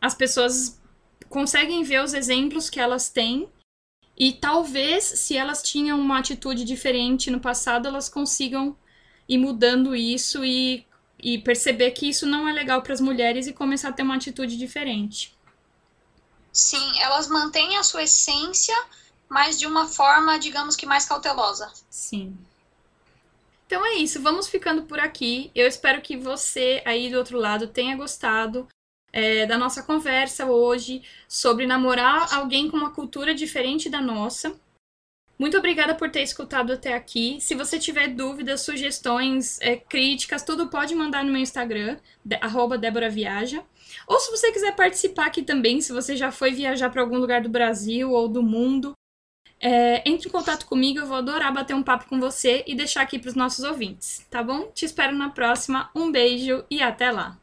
as 0.00 0.14
pessoas 0.14 0.80
conseguem 1.28 1.82
ver 1.82 2.02
os 2.02 2.14
exemplos 2.14 2.70
que 2.70 2.78
elas 2.78 3.08
têm 3.08 3.48
e 4.16 4.32
talvez 4.32 5.04
se 5.04 5.36
elas 5.36 5.62
tinham 5.62 6.00
uma 6.00 6.18
atitude 6.18 6.64
diferente 6.64 7.30
no 7.30 7.38
passado, 7.38 7.86
elas 7.86 8.08
consigam 8.08 8.76
ir 9.28 9.36
mudando 9.36 9.94
isso 9.94 10.44
e, 10.44 10.86
e 11.22 11.38
perceber 11.38 11.90
que 11.90 12.08
isso 12.08 12.24
não 12.26 12.48
é 12.48 12.52
legal 12.52 12.80
para 12.80 12.94
as 12.94 13.00
mulheres 13.00 13.46
e 13.46 13.52
começar 13.52 13.90
a 13.90 13.92
ter 13.92 14.02
uma 14.02 14.16
atitude 14.16 14.56
diferente. 14.56 15.36
Sim, 16.50 16.98
elas 17.00 17.28
mantêm 17.28 17.76
a 17.76 17.82
sua 17.82 18.04
essência, 18.04 18.74
mas 19.28 19.58
de 19.58 19.66
uma 19.66 19.86
forma, 19.86 20.38
digamos 20.38 20.74
que 20.74 20.86
mais 20.86 21.04
cautelosa. 21.04 21.70
Sim. 21.90 22.34
Então 23.66 23.84
é 23.84 23.94
isso, 23.94 24.22
vamos 24.22 24.48
ficando 24.48 24.84
por 24.84 25.00
aqui. 25.00 25.50
Eu 25.54 25.66
espero 25.66 26.00
que 26.00 26.16
você 26.16 26.80
aí 26.84 27.10
do 27.10 27.18
outro 27.18 27.36
lado 27.36 27.66
tenha 27.66 27.96
gostado 27.96 28.68
é, 29.12 29.44
da 29.44 29.58
nossa 29.58 29.82
conversa 29.82 30.46
hoje 30.46 31.02
sobre 31.28 31.66
namorar 31.66 32.32
alguém 32.32 32.70
com 32.70 32.76
uma 32.76 32.92
cultura 32.92 33.34
diferente 33.34 33.90
da 33.90 34.00
nossa. 34.00 34.58
Muito 35.38 35.58
obrigada 35.58 35.94
por 35.94 36.10
ter 36.10 36.22
escutado 36.22 36.72
até 36.72 36.94
aqui. 36.94 37.38
Se 37.40 37.54
você 37.54 37.78
tiver 37.78 38.08
dúvidas, 38.08 38.62
sugestões, 38.62 39.60
é, 39.60 39.76
críticas, 39.76 40.42
tudo 40.42 40.68
pode 40.68 40.94
mandar 40.94 41.24
no 41.24 41.32
meu 41.32 41.40
Instagram, 41.42 41.98
de, 42.24 42.38
Débora 42.80 43.10
Viaja. 43.10 43.62
Ou 44.06 44.18
se 44.18 44.30
você 44.30 44.50
quiser 44.52 44.74
participar 44.74 45.26
aqui 45.26 45.42
também, 45.42 45.80
se 45.80 45.92
você 45.92 46.16
já 46.16 46.30
foi 46.30 46.52
viajar 46.52 46.88
para 46.88 47.02
algum 47.02 47.18
lugar 47.18 47.42
do 47.42 47.50
Brasil 47.50 48.12
ou 48.12 48.28
do 48.28 48.42
mundo, 48.42 48.92
é, 49.68 50.00
entre 50.06 50.28
em 50.28 50.30
contato 50.30 50.64
comigo, 50.64 51.00
eu 51.00 51.06
vou 51.06 51.16
adorar 51.16 51.52
bater 51.52 51.74
um 51.74 51.82
papo 51.82 52.08
com 52.08 52.20
você 52.20 52.62
e 52.68 52.74
deixar 52.76 53.02
aqui 53.02 53.18
para 53.18 53.30
os 53.30 53.34
nossos 53.34 53.64
ouvintes, 53.64 54.24
tá 54.30 54.40
bom? 54.40 54.70
Te 54.72 54.84
espero 54.84 55.12
na 55.16 55.30
próxima. 55.30 55.90
Um 55.92 56.12
beijo 56.12 56.64
e 56.70 56.80
até 56.80 57.10
lá! 57.10 57.36